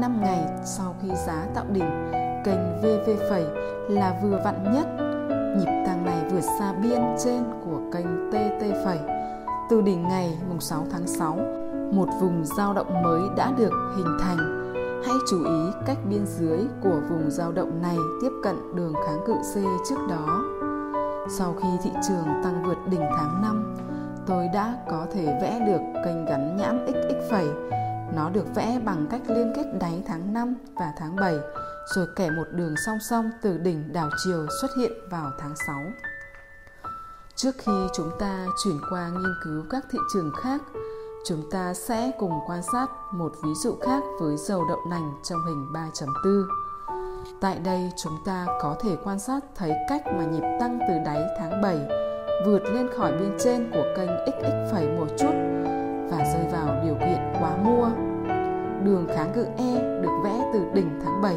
5 0.00 0.20
ngày 0.20 0.46
sau 0.64 0.94
khi 1.02 1.08
giá 1.26 1.46
tạo 1.54 1.64
đỉnh, 1.72 2.10
kênh 2.44 2.80
VV 2.82 3.10
phẩy 3.30 3.44
là 3.88 4.20
vừa 4.22 4.40
vặn 4.44 4.72
nhất. 4.72 4.86
Nhịp 5.58 5.84
tăng 5.86 6.04
này 6.04 6.24
vượt 6.30 6.44
xa 6.58 6.72
biên 6.72 7.00
trên 7.24 7.42
của 7.64 7.78
kênh 7.92 8.30
TT 8.30 8.84
phẩy. 8.84 8.98
Từ 9.70 9.80
đỉnh 9.80 10.08
ngày 10.08 10.38
mùng 10.48 10.60
6 10.60 10.86
tháng 10.90 11.06
6, 11.06 11.38
một 11.92 12.08
vùng 12.20 12.44
dao 12.44 12.74
động 12.74 13.02
mới 13.02 13.20
đã 13.36 13.52
được 13.58 13.72
hình 13.96 14.16
thành. 14.20 14.72
Hãy 15.06 15.16
chú 15.30 15.44
ý 15.44 15.72
cách 15.86 15.98
biên 16.10 16.26
dưới 16.26 16.58
của 16.82 17.00
vùng 17.10 17.30
dao 17.30 17.52
động 17.52 17.82
này 17.82 17.96
tiếp 18.22 18.32
cận 18.42 18.76
đường 18.76 18.94
kháng 19.06 19.18
cự 19.26 19.34
C 19.34 19.54
trước 19.88 19.98
đó. 20.10 20.55
Sau 21.28 21.54
khi 21.62 21.68
thị 21.82 21.90
trường 22.08 22.26
tăng 22.44 22.62
vượt 22.66 22.78
đỉnh 22.90 23.08
tháng 23.16 23.42
5, 23.42 23.74
tôi 24.26 24.48
đã 24.48 24.76
có 24.90 25.06
thể 25.12 25.38
vẽ 25.42 25.60
được 25.66 26.00
kênh 26.04 26.24
gắn 26.24 26.56
nhãn 26.56 26.86
XX 26.88 27.30
phẩy. 27.30 27.48
Nó 28.14 28.30
được 28.30 28.54
vẽ 28.54 28.80
bằng 28.84 29.06
cách 29.10 29.22
liên 29.28 29.52
kết 29.56 29.64
đáy 29.80 30.02
tháng 30.06 30.32
5 30.32 30.54
và 30.74 30.92
tháng 30.98 31.16
7, 31.16 31.34
rồi 31.94 32.06
kẻ 32.16 32.30
một 32.30 32.44
đường 32.52 32.74
song 32.86 32.98
song 33.10 33.30
từ 33.42 33.58
đỉnh 33.58 33.92
đảo 33.92 34.10
chiều 34.24 34.46
xuất 34.60 34.70
hiện 34.78 34.92
vào 35.10 35.30
tháng 35.38 35.54
6. 35.66 35.76
Trước 37.34 37.52
khi 37.58 37.86
chúng 37.94 38.10
ta 38.18 38.46
chuyển 38.64 38.80
qua 38.90 39.08
nghiên 39.08 39.34
cứu 39.44 39.64
các 39.70 39.84
thị 39.90 39.98
trường 40.14 40.32
khác, 40.42 40.62
chúng 41.26 41.50
ta 41.50 41.74
sẽ 41.74 42.12
cùng 42.18 42.40
quan 42.46 42.62
sát 42.72 42.86
một 43.12 43.32
ví 43.44 43.54
dụ 43.54 43.76
khác 43.82 44.02
với 44.20 44.36
dầu 44.36 44.64
đậu 44.68 44.78
nành 44.90 45.12
trong 45.22 45.46
hình 45.46 45.72
3.4. 45.72 46.65
Tại 47.40 47.58
đây 47.64 47.90
chúng 47.96 48.16
ta 48.24 48.46
có 48.62 48.76
thể 48.80 48.96
quan 49.04 49.18
sát 49.18 49.44
thấy 49.54 49.72
cách 49.88 50.02
mà 50.06 50.24
nhịp 50.24 50.44
tăng 50.60 50.78
từ 50.88 50.94
đáy 51.04 51.22
tháng 51.38 51.62
7 51.62 51.78
vượt 52.46 52.62
lên 52.74 52.88
khỏi 52.96 53.12
biên 53.12 53.36
trên 53.38 53.70
của 53.70 53.84
kênh 53.96 54.10
XX 54.26 54.72
phẩy 54.72 54.88
một 54.88 55.06
chút 55.18 55.32
và 56.10 56.24
rơi 56.34 56.46
vào 56.52 56.84
điều 56.84 56.94
kiện 56.94 57.32
quá 57.40 57.56
mua. 57.64 57.88
Đường 58.84 59.06
kháng 59.14 59.32
cự 59.34 59.44
E 59.56 60.00
được 60.02 60.20
vẽ 60.24 60.50
từ 60.52 60.60
đỉnh 60.74 61.00
tháng 61.04 61.22
7. 61.22 61.36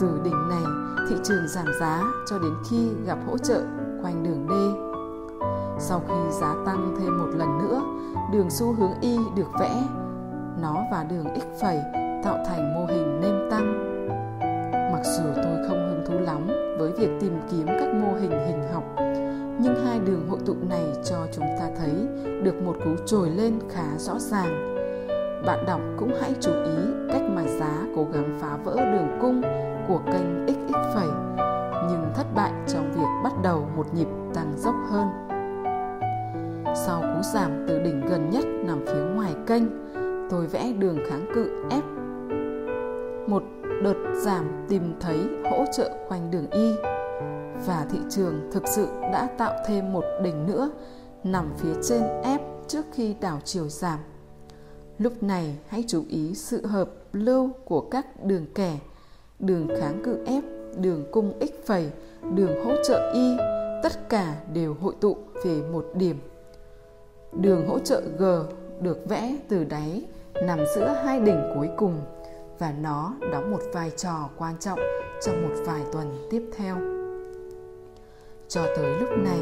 Từ 0.00 0.20
đỉnh 0.24 0.48
này, 0.48 0.62
thị 1.08 1.16
trường 1.24 1.48
giảm 1.48 1.66
giá 1.80 2.02
cho 2.30 2.38
đến 2.38 2.52
khi 2.70 2.88
gặp 3.06 3.18
hỗ 3.26 3.38
trợ 3.38 3.60
quanh 4.02 4.22
đường 4.22 4.46
D. 4.48 4.52
Sau 5.80 6.02
khi 6.08 6.30
giá 6.40 6.54
tăng 6.66 6.96
thêm 7.00 7.18
một 7.18 7.28
lần 7.34 7.58
nữa, 7.58 7.82
đường 8.32 8.50
xu 8.50 8.72
hướng 8.72 9.00
Y 9.00 9.18
được 9.36 9.48
vẽ. 9.60 9.82
Nó 10.62 10.76
và 10.92 11.04
đường 11.10 11.26
X 11.40 11.62
phẩy 11.62 11.80
tạo 12.24 12.38
thành 12.46 12.74
mô 12.74 12.86
hình 12.86 13.20
nêm 13.20 13.50
tăng. 13.50 13.87
Mặc 14.98 15.06
dù 15.06 15.24
tôi 15.36 15.68
không 15.68 15.88
hứng 15.88 16.02
thú 16.06 16.14
lắm 16.24 16.46
với 16.78 16.92
việc 16.92 17.10
tìm 17.20 17.32
kiếm 17.50 17.66
các 17.66 17.94
mô 17.94 18.14
hình 18.20 18.30
hình 18.30 18.62
học 18.72 18.84
nhưng 19.60 19.84
hai 19.84 20.00
đường 20.06 20.28
hội 20.28 20.38
tụ 20.46 20.54
này 20.68 20.84
cho 21.04 21.16
chúng 21.32 21.44
ta 21.58 21.68
thấy 21.78 21.92
được 22.42 22.62
một 22.62 22.76
cú 22.84 22.90
trồi 23.06 23.30
lên 23.30 23.58
khá 23.70 23.98
rõ 23.98 24.18
ràng. 24.18 24.76
Bạn 25.46 25.64
đọc 25.66 25.80
cũng 25.98 26.12
hãy 26.20 26.34
chú 26.40 26.50
ý 26.50 26.76
cách 27.12 27.22
mà 27.30 27.42
giá 27.46 27.86
cố 27.96 28.06
gắng 28.12 28.38
phá 28.40 28.56
vỡ 28.64 28.76
đường 28.76 29.18
cung 29.20 29.42
của 29.88 30.00
kênh 30.06 30.46
XX 30.46 30.76
phẩy 30.94 31.08
nhưng 31.88 32.04
thất 32.14 32.26
bại 32.34 32.52
trong 32.66 32.92
việc 32.92 33.08
bắt 33.24 33.32
đầu 33.42 33.68
một 33.76 33.94
nhịp 33.94 34.08
tăng 34.34 34.52
dốc 34.56 34.74
hơn. 34.90 35.08
Sau 36.74 37.00
cú 37.00 37.22
giảm 37.22 37.64
từ 37.68 37.78
đỉnh 37.78 38.00
gần 38.00 38.30
nhất 38.30 38.44
nằm 38.64 38.86
phía 38.86 39.02
ngoài 39.14 39.34
kênh, 39.46 39.62
tôi 40.30 40.46
vẽ 40.46 40.72
đường 40.78 40.98
kháng 41.08 41.26
cự 41.34 41.64
F. 41.70 41.82
Một 43.26 43.42
đợt 43.82 43.94
giảm 44.14 44.66
tìm 44.68 44.94
thấy 45.00 45.18
hỗ 45.50 45.64
trợ 45.72 45.90
quanh 46.08 46.30
đường 46.30 46.50
Y 46.50 46.72
và 47.66 47.86
thị 47.90 47.98
trường 48.10 48.50
thực 48.52 48.68
sự 48.68 48.88
đã 49.12 49.28
tạo 49.38 49.52
thêm 49.66 49.92
một 49.92 50.04
đỉnh 50.22 50.46
nữa 50.46 50.70
nằm 51.24 51.54
phía 51.58 51.74
trên 51.88 52.02
F 52.22 52.38
trước 52.68 52.84
khi 52.92 53.14
đảo 53.20 53.40
chiều 53.44 53.68
giảm. 53.68 53.98
Lúc 54.98 55.22
này 55.22 55.58
hãy 55.68 55.84
chú 55.88 56.04
ý 56.08 56.34
sự 56.34 56.66
hợp 56.66 56.90
lưu 57.12 57.50
của 57.64 57.80
các 57.80 58.24
đường 58.24 58.46
kẻ, 58.54 58.78
đường 59.38 59.68
kháng 59.80 60.02
cự 60.04 60.24
F, 60.24 60.42
đường 60.76 61.06
cung 61.12 61.32
X 61.40 61.66
phẩy 61.66 61.90
đường 62.34 62.64
hỗ 62.64 62.72
trợ 62.84 63.12
Y, 63.14 63.36
tất 63.82 64.08
cả 64.08 64.34
đều 64.54 64.74
hội 64.74 64.94
tụ 65.00 65.16
về 65.44 65.62
một 65.72 65.86
điểm. 65.94 66.18
Đường 67.32 67.68
hỗ 67.68 67.78
trợ 67.78 68.02
G 68.18 68.24
được 68.80 69.08
vẽ 69.08 69.36
từ 69.48 69.64
đáy 69.64 70.04
nằm 70.46 70.58
giữa 70.76 71.02
hai 71.04 71.20
đỉnh 71.20 71.40
cuối 71.54 71.68
cùng 71.76 72.00
và 72.58 72.74
nó 72.80 73.14
đóng 73.32 73.50
một 73.50 73.60
vai 73.72 73.90
trò 73.96 74.28
quan 74.36 74.54
trọng 74.60 74.78
trong 75.22 75.42
một 75.42 75.54
vài 75.66 75.82
tuần 75.92 76.26
tiếp 76.30 76.50
theo. 76.56 76.76
Cho 78.48 78.66
tới 78.76 79.00
lúc 79.00 79.08
này, 79.18 79.40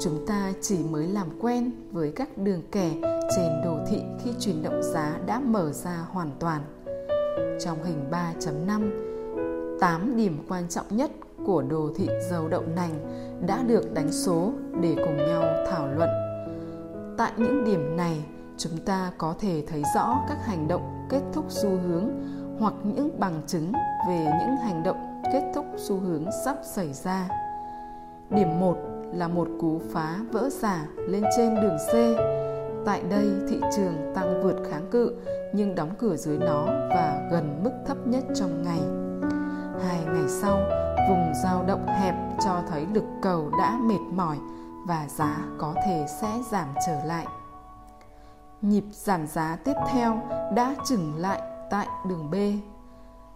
chúng 0.00 0.26
ta 0.26 0.52
chỉ 0.60 0.78
mới 0.90 1.06
làm 1.06 1.26
quen 1.40 1.70
với 1.92 2.12
các 2.16 2.38
đường 2.38 2.62
kẻ 2.72 2.90
trên 3.36 3.62
đồ 3.64 3.78
thị 3.88 4.02
khi 4.24 4.30
chuyển 4.40 4.62
động 4.62 4.82
giá 4.82 5.18
đã 5.26 5.40
mở 5.40 5.72
ra 5.72 6.06
hoàn 6.10 6.30
toàn. 6.40 6.62
Trong 7.60 7.84
hình 7.84 8.04
3.5, 8.10 9.78
8 9.80 10.16
điểm 10.16 10.44
quan 10.48 10.68
trọng 10.68 10.86
nhất 10.90 11.10
của 11.46 11.62
đồ 11.62 11.90
thị 11.96 12.08
dầu 12.30 12.48
đậu 12.48 12.62
nành 12.76 12.94
đã 13.46 13.62
được 13.62 13.94
đánh 13.94 14.12
số 14.12 14.52
để 14.80 14.94
cùng 14.96 15.16
nhau 15.16 15.42
thảo 15.70 15.88
luận. 15.96 16.08
Tại 17.18 17.32
những 17.36 17.64
điểm 17.64 17.96
này, 17.96 18.24
chúng 18.56 18.76
ta 18.84 19.12
có 19.18 19.34
thể 19.40 19.64
thấy 19.66 19.82
rõ 19.94 20.24
các 20.28 20.38
hành 20.46 20.68
động 20.68 21.06
kết 21.10 21.22
thúc 21.32 21.44
xu 21.48 21.68
hướng 21.68 22.10
hoặc 22.60 22.74
những 22.82 23.20
bằng 23.20 23.42
chứng 23.46 23.72
về 24.08 24.18
những 24.18 24.56
hành 24.56 24.82
động 24.82 25.22
kết 25.32 25.52
thúc 25.54 25.66
xu 25.76 25.98
hướng 25.98 26.24
sắp 26.44 26.56
xảy 26.62 26.92
ra. 26.92 27.28
Điểm 28.30 28.60
1 28.60 28.76
là 29.12 29.28
một 29.28 29.48
cú 29.60 29.80
phá 29.92 30.16
vỡ 30.32 30.48
giả 30.52 30.86
lên 31.08 31.24
trên 31.36 31.54
đường 31.54 31.76
C. 31.78 31.92
Tại 32.86 33.02
đây 33.10 33.26
thị 33.48 33.60
trường 33.76 34.12
tăng 34.14 34.42
vượt 34.42 34.56
kháng 34.70 34.90
cự 34.90 35.14
nhưng 35.52 35.74
đóng 35.74 35.90
cửa 35.98 36.16
dưới 36.16 36.38
nó 36.38 36.64
và 36.66 37.28
gần 37.30 37.60
mức 37.64 37.70
thấp 37.86 37.96
nhất 38.06 38.24
trong 38.34 38.62
ngày. 38.62 38.80
Hai 39.86 40.04
ngày 40.04 40.28
sau, 40.28 40.56
vùng 41.08 41.32
dao 41.44 41.64
động 41.66 41.86
hẹp 41.86 42.14
cho 42.44 42.62
thấy 42.68 42.86
lực 42.94 43.04
cầu 43.22 43.50
đã 43.58 43.78
mệt 43.82 44.00
mỏi 44.12 44.36
và 44.86 45.06
giá 45.08 45.36
có 45.58 45.74
thể 45.86 46.06
sẽ 46.20 46.28
giảm 46.50 46.68
trở 46.86 47.04
lại. 47.04 47.26
Nhịp 48.62 48.84
giảm 48.92 49.26
giá 49.26 49.58
tiếp 49.64 49.74
theo 49.92 50.20
đã 50.54 50.74
chừng 50.84 51.16
lại 51.16 51.40
tại 51.70 51.86
đường 52.08 52.30
B. 52.30 52.34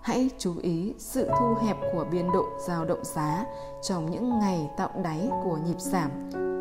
Hãy 0.00 0.30
chú 0.38 0.54
ý 0.62 0.94
sự 0.98 1.30
thu 1.40 1.54
hẹp 1.66 1.76
của 1.92 2.04
biên 2.12 2.26
độ 2.32 2.44
dao 2.66 2.84
động 2.84 3.04
giá 3.04 3.44
trong 3.82 4.10
những 4.10 4.38
ngày 4.38 4.70
tạo 4.76 4.90
đáy 5.04 5.28
của 5.44 5.58
nhịp 5.66 5.80
giảm 5.80 6.10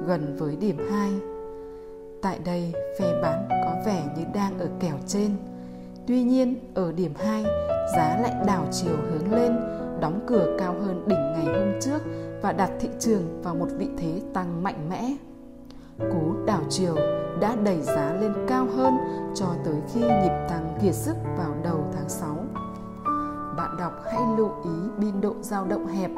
gần 0.06 0.36
với 0.40 0.56
điểm 0.56 0.78
2. 0.92 1.12
Tại 2.22 2.40
đây, 2.46 2.74
phe 3.00 3.22
bán 3.22 3.48
có 3.50 3.76
vẻ 3.86 4.04
như 4.18 4.24
đang 4.34 4.60
ở 4.60 4.70
kèo 4.80 4.96
trên. 5.08 5.36
Tuy 6.08 6.24
nhiên, 6.24 6.56
ở 6.74 6.92
điểm 6.92 7.14
2, 7.18 7.44
giá 7.96 8.20
lại 8.22 8.34
đảo 8.48 8.66
chiều 8.72 8.96
hướng 9.10 9.34
lên, 9.34 9.60
đóng 10.00 10.20
cửa 10.28 10.56
cao 10.60 10.76
hơn 10.82 11.08
đỉnh 11.08 11.20
ngày 11.20 11.46
hôm 11.46 11.80
trước 11.82 12.00
và 12.42 12.52
đặt 12.52 12.72
thị 12.80 12.90
trường 13.00 13.42
vào 13.44 13.56
một 13.56 13.68
vị 13.78 13.88
thế 13.98 14.22
tăng 14.34 14.64
mạnh 14.64 14.90
mẽ. 14.90 15.16
Cú 16.12 16.46
đảo 16.46 16.62
chiều 16.70 16.96
đã 17.40 17.56
đẩy 17.64 17.82
giá 17.82 18.14
lên 18.14 18.34
cao 18.48 18.68
hơn 18.76 18.98
cho 19.36 19.48
tới 19.66 19.76
khi 19.94 20.00
nhịp 20.00 20.46
tăng 20.50 20.78
kiệt 20.82 20.96
sức 20.96 21.16
vào 21.38 21.56
đầu 21.64 21.86
tháng 21.94 22.10
6. 22.10 22.36
Bạn 23.58 23.78
đọc 23.80 23.94
hãy 24.06 24.22
lưu 24.38 24.50
ý 24.64 24.90
biên 24.98 25.22
độ 25.22 25.34
dao 25.42 25.66
động 25.66 25.88
hẹp 25.88 26.12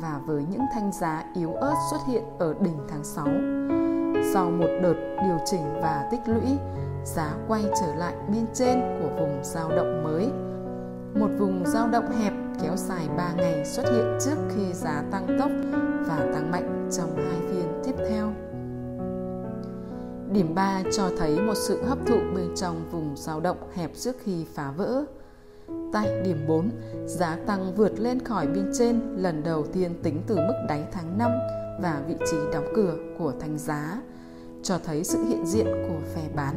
và 0.00 0.20
với 0.26 0.44
những 0.50 0.62
thanh 0.74 0.92
giá 0.92 1.24
yếu 1.34 1.52
ớt 1.52 1.74
xuất 1.90 1.98
hiện 2.08 2.22
ở 2.38 2.54
đỉnh 2.60 2.78
tháng 2.88 3.04
6. 3.04 3.26
Sau 4.32 4.50
một 4.50 4.68
đợt 4.82 4.94
điều 5.22 5.38
chỉnh 5.44 5.80
và 5.82 6.08
tích 6.10 6.20
lũy, 6.26 6.58
giá 7.04 7.34
quay 7.48 7.64
trở 7.80 7.94
lại 7.94 8.14
bên 8.32 8.46
trên 8.54 8.80
của 9.02 9.08
vùng 9.18 9.40
dao 9.42 9.68
động 9.68 10.04
mới. 10.04 10.30
Một 11.20 11.28
vùng 11.38 11.62
dao 11.66 11.88
động 11.88 12.10
hẹp 12.10 12.32
kéo 12.62 12.76
dài 12.76 13.08
3 13.16 13.32
ngày 13.36 13.64
xuất 13.64 13.84
hiện 13.84 14.18
trước 14.20 14.36
khi 14.48 14.72
giá 14.72 15.02
tăng 15.10 15.38
tốc 15.38 15.50
và 16.08 16.30
tăng 16.34 16.50
mạnh 16.50 16.88
trong 16.92 17.16
hai 17.16 17.40
phiên 17.50 17.82
tiếp 17.84 17.94
theo. 18.08 18.27
Điểm 20.32 20.54
3 20.54 20.82
cho 20.92 21.10
thấy 21.18 21.40
một 21.40 21.54
sự 21.54 21.82
hấp 21.84 21.98
thụ 22.06 22.18
bên 22.34 22.54
trong 22.56 22.90
vùng 22.90 23.16
dao 23.16 23.40
động 23.40 23.56
hẹp 23.74 23.90
trước 23.94 24.16
khi 24.24 24.44
phá 24.54 24.70
vỡ. 24.70 25.04
Tại 25.92 26.22
điểm 26.24 26.46
4, 26.48 26.70
giá 27.06 27.38
tăng 27.46 27.74
vượt 27.74 28.00
lên 28.00 28.24
khỏi 28.24 28.46
biên 28.46 28.72
trên 28.78 29.00
lần 29.16 29.42
đầu 29.42 29.66
tiên 29.66 29.94
tính 30.02 30.22
từ 30.26 30.36
mức 30.36 30.54
đáy 30.68 30.84
tháng 30.92 31.18
5 31.18 31.30
và 31.82 32.02
vị 32.08 32.14
trí 32.30 32.36
đóng 32.52 32.72
cửa 32.74 32.96
của 33.18 33.32
thanh 33.40 33.58
giá, 33.58 34.02
cho 34.62 34.78
thấy 34.84 35.04
sự 35.04 35.24
hiện 35.28 35.46
diện 35.46 35.66
của 35.66 36.00
phe 36.14 36.22
bán. 36.34 36.54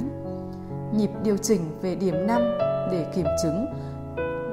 Nhịp 0.97 1.09
điều 1.23 1.37
chỉnh 1.37 1.61
về 1.81 1.95
điểm 1.95 2.27
5 2.27 2.41
để 2.91 3.11
kiểm 3.15 3.27
chứng 3.43 3.65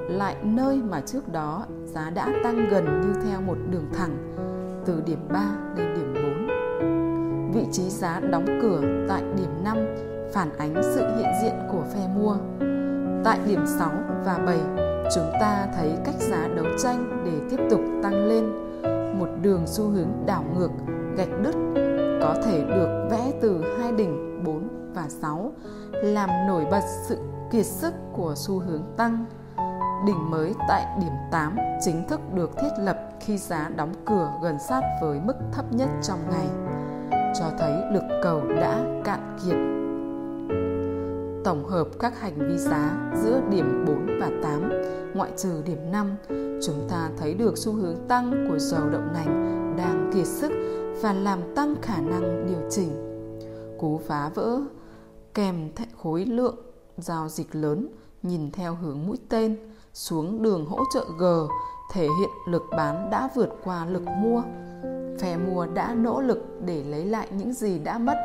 lại 0.08 0.36
nơi 0.42 0.76
mà 0.76 1.00
trước 1.00 1.32
đó 1.32 1.66
giá 1.84 2.10
đã 2.10 2.32
tăng 2.44 2.68
gần 2.70 3.00
như 3.00 3.20
theo 3.24 3.40
một 3.40 3.56
đường 3.70 3.86
thẳng 3.94 4.34
từ 4.86 5.00
điểm 5.06 5.28
3 5.32 5.56
lên 5.76 5.94
điểm 5.94 6.07
Vị 7.52 7.66
trí 7.72 7.90
giá 7.90 8.20
đóng 8.20 8.46
cửa 8.62 8.80
tại 9.08 9.22
điểm 9.36 9.64
5 9.64 9.76
phản 10.32 10.58
ánh 10.58 10.74
sự 10.94 11.16
hiện 11.16 11.32
diện 11.42 11.54
của 11.72 11.84
phe 11.94 12.08
mua. 12.16 12.36
Tại 13.24 13.38
điểm 13.46 13.66
6 13.78 13.90
và 14.24 14.38
7, 14.46 14.58
chúng 15.14 15.30
ta 15.40 15.66
thấy 15.76 15.92
cách 16.04 16.14
giá 16.18 16.48
đấu 16.56 16.66
tranh 16.82 17.24
để 17.24 17.32
tiếp 17.50 17.64
tục 17.70 17.80
tăng 18.02 18.24
lên 18.26 18.44
một 19.18 19.28
đường 19.42 19.62
xu 19.66 19.88
hướng 19.88 20.08
đảo 20.26 20.44
ngược 20.54 20.70
gạch 21.16 21.42
đứt 21.42 21.54
có 22.22 22.34
thể 22.44 22.64
được 22.64 23.08
vẽ 23.10 23.32
từ 23.40 23.64
hai 23.78 23.92
đỉnh 23.92 24.44
4 24.44 24.68
và 24.94 25.08
6 25.08 25.52
làm 25.92 26.30
nổi 26.46 26.66
bật 26.70 26.82
sự 27.08 27.18
kiệt 27.50 27.66
sức 27.66 27.94
của 28.12 28.34
xu 28.36 28.58
hướng 28.58 28.82
tăng. 28.96 29.24
Đỉnh 30.06 30.30
mới 30.30 30.54
tại 30.68 30.86
điểm 31.00 31.12
8 31.30 31.56
chính 31.80 32.08
thức 32.08 32.20
được 32.34 32.50
thiết 32.56 32.70
lập 32.78 32.98
khi 33.20 33.38
giá 33.38 33.70
đóng 33.76 33.92
cửa 34.04 34.32
gần 34.42 34.58
sát 34.58 34.82
với 35.02 35.20
mức 35.20 35.34
thấp 35.52 35.64
nhất 35.72 35.88
trong 36.02 36.18
ngày, 36.30 36.48
cho 37.38 37.50
thấy 37.58 37.72
lực 37.92 38.02
cầu 38.22 38.42
đã 38.48 39.02
cạn 39.04 39.36
kiệt. 39.44 39.56
Tổng 41.44 41.64
hợp 41.64 41.88
các 41.98 42.20
hành 42.20 42.48
vi 42.48 42.58
giá 42.58 43.12
giữa 43.22 43.40
điểm 43.50 43.84
4 43.86 44.06
và 44.20 44.30
8, 44.42 44.70
ngoại 45.14 45.30
trừ 45.36 45.62
điểm 45.66 45.92
5, 45.92 46.16
chúng 46.62 46.88
ta 46.88 47.10
thấy 47.18 47.34
được 47.34 47.58
xu 47.58 47.72
hướng 47.72 47.96
tăng 48.08 48.46
của 48.48 48.58
dầu 48.58 48.88
đậu 48.92 49.00
nành 49.14 49.74
đang 49.78 50.10
kiệt 50.14 50.26
sức 50.26 50.52
và 51.02 51.12
làm 51.12 51.54
tăng 51.56 51.74
khả 51.82 52.00
năng 52.00 52.46
điều 52.46 52.70
chỉnh. 52.70 52.90
Cú 53.78 54.00
phá 54.06 54.30
vỡ 54.34 54.60
kèm 55.34 55.70
khối 56.02 56.24
lượng 56.24 56.56
giao 56.96 57.28
dịch 57.28 57.54
lớn 57.54 57.88
nhìn 58.22 58.50
theo 58.50 58.74
hướng 58.74 59.06
mũi 59.06 59.16
tên 59.28 59.56
xuống 59.94 60.42
đường 60.42 60.66
hỗ 60.66 60.78
trợ 60.94 61.04
G 61.18 61.24
thể 61.92 62.02
hiện 62.02 62.30
lực 62.48 62.62
bán 62.76 63.10
đã 63.10 63.28
vượt 63.34 63.48
qua 63.64 63.86
lực 63.86 64.02
mua. 64.02 64.42
Phe 65.18 65.36
mua 65.36 65.66
đã 65.66 65.94
nỗ 65.94 66.20
lực 66.20 66.38
để 66.64 66.84
lấy 66.84 67.04
lại 67.04 67.28
những 67.30 67.52
gì 67.52 67.78
đã 67.78 67.98
mất 67.98 68.16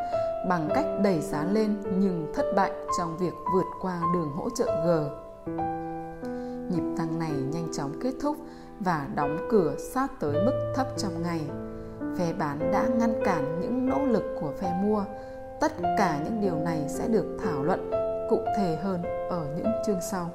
bằng 0.50 0.69
cách 0.75 0.85
đẩy 1.03 1.21
giá 1.21 1.43
lên 1.51 1.75
nhưng 1.97 2.31
thất 2.35 2.45
bại 2.55 2.71
trong 2.97 3.17
việc 3.17 3.33
vượt 3.53 3.65
qua 3.81 4.01
đường 4.13 4.31
hỗ 4.35 4.50
trợ 4.50 4.65
G. 4.65 4.89
Nhịp 6.73 6.83
tăng 6.97 7.19
này 7.19 7.31
nhanh 7.31 7.67
chóng 7.73 7.91
kết 8.01 8.13
thúc 8.21 8.38
và 8.79 9.07
đóng 9.15 9.47
cửa 9.51 9.75
sát 9.93 10.07
tới 10.19 10.45
mức 10.45 10.73
thấp 10.75 10.88
trong 10.97 11.21
ngày. 11.23 11.41
Phe 12.17 12.33
bán 12.33 12.71
đã 12.71 12.88
ngăn 13.00 13.21
cản 13.25 13.62
những 13.62 13.89
nỗ 13.89 14.05
lực 14.05 14.23
của 14.41 14.51
phe 14.59 14.73
mua. 14.83 15.05
Tất 15.62 15.71
cả 15.97 16.19
những 16.23 16.41
điều 16.41 16.55
này 16.55 16.85
sẽ 16.88 17.07
được 17.07 17.38
thảo 17.43 17.63
luận 17.63 17.91
cụ 18.29 18.39
thể 18.57 18.77
hơn 18.83 19.01
ở 19.29 19.47
những 19.57 19.67
chương 19.85 20.01
sau. 20.12 20.29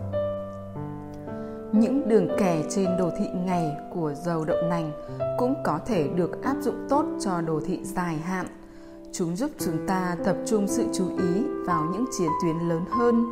Những 1.72 2.08
đường 2.08 2.28
kẻ 2.38 2.62
trên 2.70 2.96
đồ 2.98 3.10
thị 3.18 3.26
ngày 3.34 3.76
của 3.90 4.14
dầu 4.14 4.44
đậu 4.44 4.56
nành 4.70 4.92
cũng 5.38 5.54
có 5.64 5.78
thể 5.86 6.08
được 6.08 6.42
áp 6.42 6.56
dụng 6.60 6.86
tốt 6.88 7.04
cho 7.20 7.40
đồ 7.40 7.60
thị 7.66 7.80
dài 7.84 8.16
hạn. 8.16 8.46
Chúng 9.12 9.36
giúp 9.36 9.50
chúng 9.58 9.86
ta 9.86 10.16
tập 10.24 10.36
trung 10.46 10.68
sự 10.68 10.84
chú 10.92 11.08
ý 11.08 11.42
vào 11.66 11.84
những 11.92 12.04
chiến 12.18 12.28
tuyến 12.42 12.68
lớn 12.68 12.84
hơn. 12.90 13.24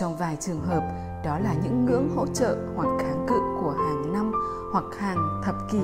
Trong 0.00 0.16
vài 0.16 0.36
trường 0.40 0.60
hợp, 0.60 0.82
đó 1.24 1.38
là 1.38 1.54
những 1.64 1.84
ngưỡng 1.84 2.08
hỗ 2.16 2.26
trợ 2.26 2.56
hoặc 2.76 2.88
kháng 3.00 3.26
cự 3.28 3.38
của 3.62 3.70
hàng 3.70 4.12
năm 4.12 4.32
hoặc 4.72 4.84
hàng 4.98 5.42
thập 5.44 5.54
kỷ. 5.72 5.82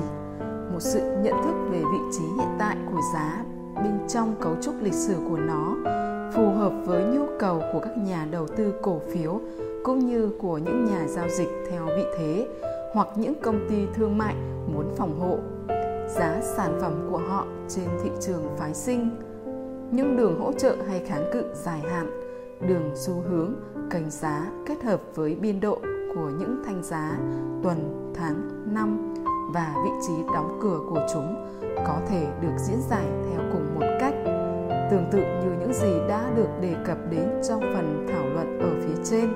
Một 0.73 0.81
sự 0.81 1.01
nhận 1.01 1.35
thức 1.45 1.55
về 1.71 1.79
vị 1.79 1.99
trí 2.13 2.25
hiện 2.25 2.57
tại 2.59 2.77
của 2.93 3.01
giá 3.15 3.45
bên 3.75 3.99
trong 4.09 4.35
cấu 4.41 4.57
trúc 4.63 4.75
lịch 4.83 4.95
sử 4.95 5.17
của 5.31 5.37
nó 5.37 5.75
phù 6.33 6.51
hợp 6.51 6.73
với 6.85 7.05
nhu 7.05 7.27
cầu 7.39 7.63
của 7.73 7.81
các 7.81 7.99
nhà 7.99 8.27
đầu 8.31 8.47
tư 8.47 8.75
cổ 8.83 9.01
phiếu 9.13 9.41
cũng 9.85 9.99
như 9.99 10.31
của 10.41 10.59
những 10.59 10.85
nhà 10.85 11.07
giao 11.09 11.29
dịch 11.29 11.49
theo 11.71 11.87
vị 11.87 12.05
thế 12.19 12.49
hoặc 12.93 13.09
những 13.17 13.35
công 13.43 13.67
ty 13.69 13.77
thương 13.95 14.19
mại 14.19 14.35
muốn 14.75 14.95
phòng 14.97 15.21
hộ. 15.21 15.39
Giá 16.09 16.41
sản 16.43 16.79
phẩm 16.81 17.09
của 17.11 17.19
họ 17.19 17.47
trên 17.69 17.85
thị 18.03 18.11
trường 18.21 18.43
phái 18.57 18.75
sinh. 18.75 19.11
Những 19.91 20.17
đường 20.17 20.41
hỗ 20.41 20.53
trợ 20.53 20.77
hay 20.89 21.01
kháng 21.07 21.31
cự 21.33 21.45
dài 21.55 21.81
hạn, 21.81 22.21
đường 22.69 22.91
xu 22.95 23.15
hướng, 23.29 23.53
kênh 23.91 24.11
giá 24.11 24.51
kết 24.67 24.83
hợp 24.85 25.01
với 25.15 25.35
biên 25.35 25.61
độ 25.61 25.79
của 26.15 26.31
những 26.39 26.63
thanh 26.67 26.83
giá 26.83 27.19
tuần, 27.63 28.13
tháng, 28.15 28.51
năm 28.75 29.15
và 29.55 29.75
vị 29.85 29.91
trí 30.07 30.13
đóng 30.35 30.59
cửa 30.63 30.81
của 30.91 31.07
chúng 31.13 31.47
có 31.87 31.99
thể 32.09 32.27
được 32.43 32.57
diễn 32.59 32.79
giải 32.91 33.07
theo 33.07 33.41
cùng 33.53 33.75
một 33.75 33.87
cách. 34.01 34.15
Tương 34.91 35.05
tự 35.13 35.19
như 35.19 35.56
những 35.67 35.75
gì 35.75 36.01
đã 36.09 36.31
được 36.37 36.49
đề 36.61 36.75
cập 36.85 36.99
đến 37.11 37.29
trong 37.49 37.61
phần 37.61 38.07
thảo 38.13 38.27
luận 38.29 38.59
ở 38.59 38.81
phía 38.81 39.03
trên 39.05 39.33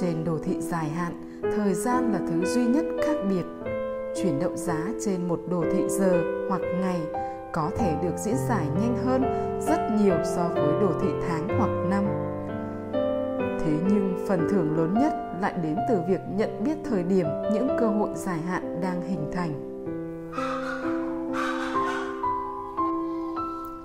trên 0.00 0.24
đồ 0.24 0.38
thị 0.44 0.60
dài 0.60 0.88
hạn, 0.88 1.40
thời 1.56 1.74
gian 1.74 2.12
là 2.12 2.18
thứ 2.18 2.44
duy 2.44 2.66
nhất 2.66 2.84
khác 3.06 3.16
biệt 3.28 3.44
chuyển 4.16 4.40
động 4.40 4.56
giá 4.56 4.78
trên 5.04 5.28
một 5.28 5.40
đồ 5.50 5.64
thị 5.72 5.88
giờ 5.88 6.22
hoặc 6.48 6.60
ngày 6.80 7.00
có 7.52 7.70
thể 7.78 7.94
được 8.02 8.16
diễn 8.16 8.36
giải 8.48 8.66
nhanh 8.80 8.96
hơn 9.04 9.22
rất 9.60 9.78
nhiều 10.00 10.16
so 10.24 10.48
với 10.54 10.80
đồ 10.80 10.92
thị 11.00 11.08
tháng 11.28 11.58
hoặc 11.58 11.70
năm. 11.90 12.04
Thế 13.60 13.72
nhưng 13.88 14.24
phần 14.28 14.48
thưởng 14.50 14.76
lớn 14.76 14.94
nhất 14.94 15.12
lại 15.40 15.54
đến 15.62 15.76
từ 15.88 15.98
việc 16.08 16.20
nhận 16.36 16.64
biết 16.64 16.76
thời 16.90 17.02
điểm 17.02 17.26
những 17.52 17.68
cơ 17.80 17.86
hội 17.86 18.10
dài 18.14 18.38
hạn 18.38 18.80
đang 18.82 19.02
hình 19.02 19.30
thành. 19.32 19.73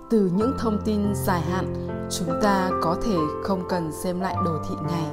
Từ 0.09 0.29
những 0.35 0.53
thông 0.57 0.77
tin 0.85 1.15
dài 1.15 1.41
hạn, 1.41 1.73
chúng 2.09 2.39
ta 2.41 2.69
có 2.81 2.95
thể 3.05 3.17
không 3.43 3.63
cần 3.69 3.91
xem 3.91 4.19
lại 4.19 4.35
đồ 4.45 4.51
thị 4.69 4.75
ngày. 4.87 5.07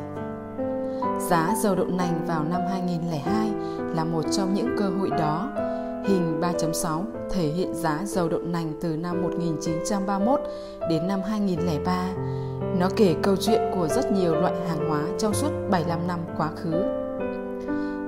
Giá 1.21 1.55
dầu 1.62 1.75
đậu 1.75 1.87
nành 1.87 2.26
vào 2.26 2.45
năm 2.45 2.61
2002 2.71 3.53
là 3.97 4.05
một 4.05 4.23
trong 4.33 4.55
những 4.55 4.76
cơ 4.79 4.88
hội 4.88 5.11
đó. 5.11 5.53
Hình 6.05 6.41
3.6 6.41 7.05
thể 7.31 7.49
hiện 7.49 7.75
giá 7.75 8.00
dầu 8.05 8.29
đậu 8.29 8.41
nành 8.41 8.73
từ 8.81 8.97
năm 8.97 9.23
1931 9.23 10.41
đến 10.91 11.09
năm 11.09 11.21
2003. 11.29 12.09
Nó 12.79 12.88
kể 12.97 13.15
câu 13.23 13.37
chuyện 13.37 13.61
của 13.75 13.88
rất 13.88 14.12
nhiều 14.12 14.35
loại 14.35 14.55
hàng 14.69 14.88
hóa 14.88 15.03
trong 15.19 15.35
suốt 15.35 15.50
75 15.71 16.07
năm 16.07 16.21
quá 16.37 16.50
khứ. 16.57 16.83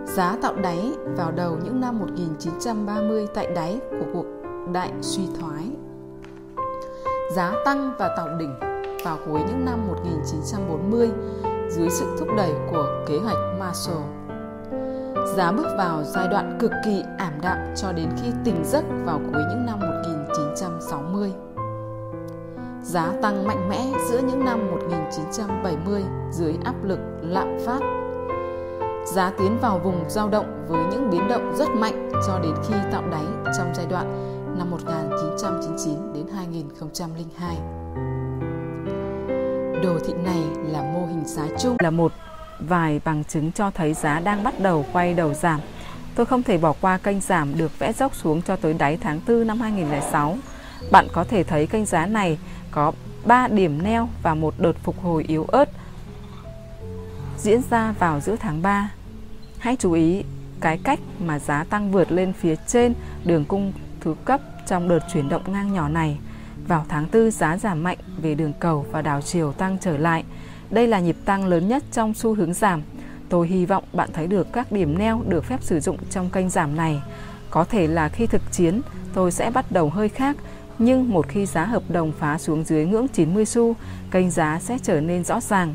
Giá 0.06 0.36
tạo 0.42 0.54
đáy 0.54 0.92
vào 1.16 1.32
đầu 1.32 1.58
những 1.64 1.80
năm 1.80 1.98
1930 1.98 3.26
tại 3.34 3.46
đáy 3.54 3.80
của 3.90 4.06
cuộc 4.12 4.26
đại 4.72 4.92
suy 5.00 5.22
thoái 5.40 5.77
giá 7.30 7.52
tăng 7.64 7.94
và 7.98 8.14
tạo 8.16 8.28
đỉnh 8.38 8.54
vào 9.04 9.18
cuối 9.26 9.40
những 9.48 9.64
năm 9.64 9.86
1940 9.86 11.10
dưới 11.70 11.90
sự 11.90 12.16
thúc 12.18 12.28
đẩy 12.36 12.52
của 12.70 13.04
kế 13.06 13.18
hoạch 13.18 13.36
Marshall. 13.58 14.02
Giá 15.36 15.52
bước 15.52 15.66
vào 15.76 16.04
giai 16.04 16.28
đoạn 16.28 16.58
cực 16.60 16.70
kỳ 16.84 17.02
ảm 17.18 17.32
đạm 17.42 17.58
cho 17.76 17.92
đến 17.92 18.08
khi 18.22 18.28
tỉnh 18.44 18.64
giấc 18.64 18.84
vào 19.04 19.20
cuối 19.32 19.42
những 19.50 19.66
năm 19.66 19.80
1960. 19.80 21.32
Giá 22.82 23.12
tăng 23.22 23.46
mạnh 23.46 23.68
mẽ 23.68 23.86
giữa 24.08 24.18
những 24.18 24.44
năm 24.44 24.70
1970 24.70 26.04
dưới 26.30 26.54
áp 26.64 26.74
lực 26.84 26.98
lạm 27.22 27.58
phát. 27.66 27.80
Giá 29.06 29.32
tiến 29.38 29.58
vào 29.60 29.78
vùng 29.78 30.04
dao 30.08 30.28
động 30.28 30.66
với 30.68 30.84
những 30.90 31.10
biến 31.10 31.28
động 31.28 31.54
rất 31.56 31.68
mạnh 31.68 32.10
cho 32.26 32.38
đến 32.42 32.54
khi 32.68 32.74
tạo 32.92 33.02
đáy 33.10 33.24
trong 33.58 33.74
giai 33.74 33.86
đoạn 33.86 34.34
năm 34.58 34.70
1999 34.70 35.07
2002. 36.34 37.56
Đồ 39.82 39.98
thị 40.06 40.12
này 40.24 40.42
là 40.66 40.82
mô 40.82 41.06
hình 41.06 41.22
giá 41.26 41.42
chung 41.58 41.76
là 41.80 41.90
một, 41.90 42.12
vài 42.60 43.00
bằng 43.04 43.24
chứng 43.24 43.52
cho 43.52 43.70
thấy 43.70 43.94
giá 43.94 44.20
đang 44.20 44.44
bắt 44.44 44.60
đầu 44.60 44.84
quay 44.92 45.14
đầu 45.14 45.34
giảm. 45.34 45.60
Tôi 46.14 46.26
không 46.26 46.42
thể 46.42 46.58
bỏ 46.58 46.74
qua 46.80 46.98
kênh 46.98 47.20
giảm 47.20 47.58
được 47.58 47.78
vẽ 47.78 47.92
dốc 47.92 48.14
xuống 48.14 48.42
cho 48.42 48.56
tới 48.56 48.74
đáy 48.74 48.98
tháng 49.00 49.20
4 49.28 49.46
năm 49.46 49.60
2006. 49.60 50.36
Bạn 50.90 51.06
có 51.12 51.24
thể 51.24 51.44
thấy 51.44 51.66
kênh 51.66 51.86
giá 51.86 52.06
này 52.06 52.38
có 52.70 52.92
3 53.24 53.48
điểm 53.48 53.82
neo 53.82 54.08
và 54.22 54.34
một 54.34 54.54
đợt 54.58 54.72
phục 54.82 55.02
hồi 55.02 55.24
yếu 55.28 55.44
ớt 55.44 55.68
diễn 57.38 57.62
ra 57.70 57.92
vào 57.98 58.20
giữa 58.20 58.36
tháng 58.36 58.62
3. 58.62 58.90
Hãy 59.58 59.76
chú 59.76 59.92
ý 59.92 60.24
cái 60.60 60.78
cách 60.84 61.00
mà 61.18 61.38
giá 61.38 61.64
tăng 61.64 61.92
vượt 61.92 62.12
lên 62.12 62.32
phía 62.32 62.54
trên 62.66 62.94
đường 63.24 63.44
cung 63.44 63.72
thứ 64.00 64.14
cấp 64.24 64.40
trong 64.68 64.88
đợt 64.88 64.98
chuyển 65.12 65.28
động 65.28 65.52
ngang 65.52 65.72
nhỏ 65.72 65.88
này. 65.88 66.18
Vào 66.68 66.84
tháng 66.88 67.06
4 67.12 67.30
giá 67.30 67.56
giảm 67.56 67.82
mạnh 67.82 67.98
về 68.22 68.34
đường 68.34 68.52
cầu 68.60 68.86
và 68.92 69.02
đảo 69.02 69.20
chiều 69.20 69.52
tăng 69.52 69.78
trở 69.80 69.96
lại. 69.96 70.24
Đây 70.70 70.86
là 70.86 71.00
nhịp 71.00 71.16
tăng 71.24 71.46
lớn 71.46 71.68
nhất 71.68 71.84
trong 71.92 72.14
xu 72.14 72.34
hướng 72.34 72.54
giảm. 72.54 72.82
Tôi 73.28 73.48
hy 73.48 73.66
vọng 73.66 73.84
bạn 73.92 74.08
thấy 74.12 74.26
được 74.26 74.52
các 74.52 74.72
điểm 74.72 74.98
neo 74.98 75.22
được 75.28 75.44
phép 75.44 75.62
sử 75.62 75.80
dụng 75.80 75.96
trong 76.10 76.30
kênh 76.30 76.50
giảm 76.50 76.76
này. 76.76 77.02
Có 77.50 77.64
thể 77.64 77.86
là 77.86 78.08
khi 78.08 78.26
thực 78.26 78.42
chiến, 78.52 78.80
tôi 79.14 79.32
sẽ 79.32 79.50
bắt 79.50 79.72
đầu 79.72 79.90
hơi 79.90 80.08
khác, 80.08 80.36
nhưng 80.78 81.10
một 81.10 81.28
khi 81.28 81.46
giá 81.46 81.64
hợp 81.64 81.82
đồng 81.88 82.12
phá 82.12 82.38
xuống 82.38 82.64
dưới 82.64 82.86
ngưỡng 82.86 83.08
90 83.08 83.44
xu, 83.44 83.76
kênh 84.10 84.30
giá 84.30 84.58
sẽ 84.62 84.78
trở 84.82 85.00
nên 85.00 85.24
rõ 85.24 85.40
ràng. 85.40 85.74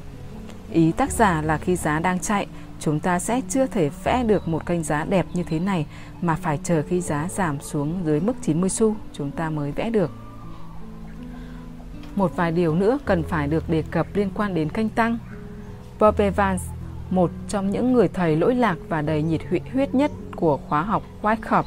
Ý 0.71 0.91
tác 0.91 1.11
giả 1.11 1.41
là 1.41 1.57
khi 1.57 1.75
giá 1.75 1.99
đang 1.99 2.19
chạy, 2.19 2.47
chúng 2.83 2.99
ta 2.99 3.19
sẽ 3.19 3.41
chưa 3.49 3.67
thể 3.67 3.89
vẽ 4.03 4.23
được 4.23 4.47
một 4.47 4.65
kênh 4.65 4.83
giá 4.83 5.05
đẹp 5.05 5.25
như 5.33 5.43
thế 5.43 5.59
này 5.59 5.85
mà 6.21 6.35
phải 6.35 6.59
chờ 6.63 6.83
khi 6.87 7.01
giá 7.01 7.27
giảm 7.29 7.61
xuống 7.61 7.99
dưới 8.05 8.19
mức 8.19 8.33
90 8.41 8.69
xu 8.69 8.95
chúng 9.13 9.31
ta 9.31 9.49
mới 9.49 9.71
vẽ 9.71 9.89
được. 9.89 10.11
Một 12.15 12.35
vài 12.35 12.51
điều 12.51 12.75
nữa 12.75 12.97
cần 13.05 13.23
phải 13.23 13.47
được 13.47 13.69
đề 13.69 13.83
cập 13.91 14.07
liên 14.13 14.29
quan 14.35 14.53
đến 14.53 14.69
kênh 14.69 14.89
tăng. 14.89 15.17
Bob 15.99 16.21
Evans, 16.21 16.61
một 17.09 17.31
trong 17.47 17.71
những 17.71 17.93
người 17.93 18.07
thầy 18.07 18.35
lỗi 18.35 18.55
lạc 18.55 18.75
và 18.89 19.01
đầy 19.01 19.23
nhiệt 19.23 19.41
huyết 19.73 19.95
nhất 19.95 20.11
của 20.35 20.57
khóa 20.57 20.81
học 20.81 21.03
Wyckoff, 21.21 21.63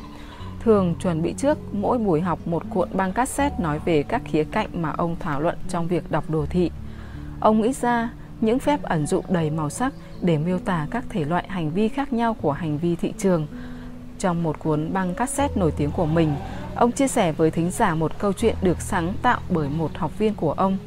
thường 0.61 0.95
chuẩn 1.01 1.23
bị 1.23 1.35
trước 1.37 1.59
mỗi 1.75 1.99
buổi 1.99 2.21
học 2.21 2.39
một 2.47 2.63
cuộn 2.71 2.89
băng 2.93 3.13
cassette 3.13 3.57
nói 3.59 3.81
về 3.85 4.03
các 4.03 4.23
khía 4.25 4.45
cạnh 4.45 4.69
mà 4.73 4.91
ông 4.97 5.17
thảo 5.21 5.41
luận 5.41 5.59
trong 5.69 5.89
việc 5.89 6.11
đọc 6.11 6.31
đồ 6.31 6.47
thị. 6.51 6.71
Ông 7.41 7.61
nghĩ 7.61 7.73
ra 7.73 8.11
những 8.41 8.59
phép 8.59 8.83
ẩn 8.83 9.07
dụ 9.07 9.23
đầy 9.29 9.51
màu 9.51 9.71
sắc 9.71 9.93
để 10.23 10.39
miêu 10.39 10.59
tả 10.59 10.87
các 10.91 11.05
thể 11.09 11.25
loại 11.25 11.45
hành 11.49 11.71
vi 11.71 11.89
khác 11.89 12.13
nhau 12.13 12.35
của 12.35 12.53
hành 12.53 12.79
vi 12.79 12.97
thị 12.97 13.13
trường. 13.19 13.47
Trong 14.19 14.43
một 14.43 14.59
cuốn 14.59 14.93
băng 14.93 15.15
cassette 15.15 15.61
nổi 15.61 15.73
tiếng 15.77 15.91
của 15.91 16.07
mình, 16.07 16.35
ông 16.75 16.93
chia 16.93 17.09
sẻ 17.09 17.33
với 17.33 17.51
thính 17.51 17.71
giả 17.71 17.95
một 17.95 18.19
câu 18.19 18.33
chuyện 18.33 18.57
được 18.63 18.81
sáng 18.81 19.13
tạo 19.23 19.41
bởi 19.49 19.69
một 19.69 19.91
học 19.95 20.19
viên 20.19 20.35
của 20.35 20.53
ông. 20.53 20.79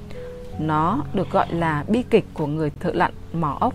Nó 0.59 1.03
được 1.13 1.31
gọi 1.31 1.53
là 1.53 1.83
bi 1.87 2.03
kịch 2.09 2.25
của 2.33 2.47
người 2.47 2.71
thợ 2.79 2.91
lặn 2.93 3.11
mỏ 3.33 3.57
ốc. 3.59 3.73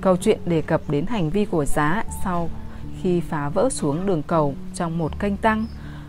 Câu 0.00 0.16
chuyện 0.16 0.38
đề 0.46 0.62
cập 0.62 0.80
đến 0.90 1.06
hành 1.06 1.30
vi 1.30 1.44
của 1.44 1.64
giá 1.64 2.04
sau 2.24 2.48
khi 3.02 3.20
phá 3.20 3.48
vỡ 3.48 3.68
xuống 3.70 4.06
đường 4.06 4.22
cầu 4.22 4.54
trong 4.74 4.98
một 4.98 5.18
kênh 5.18 5.36
tăng. 5.36 5.66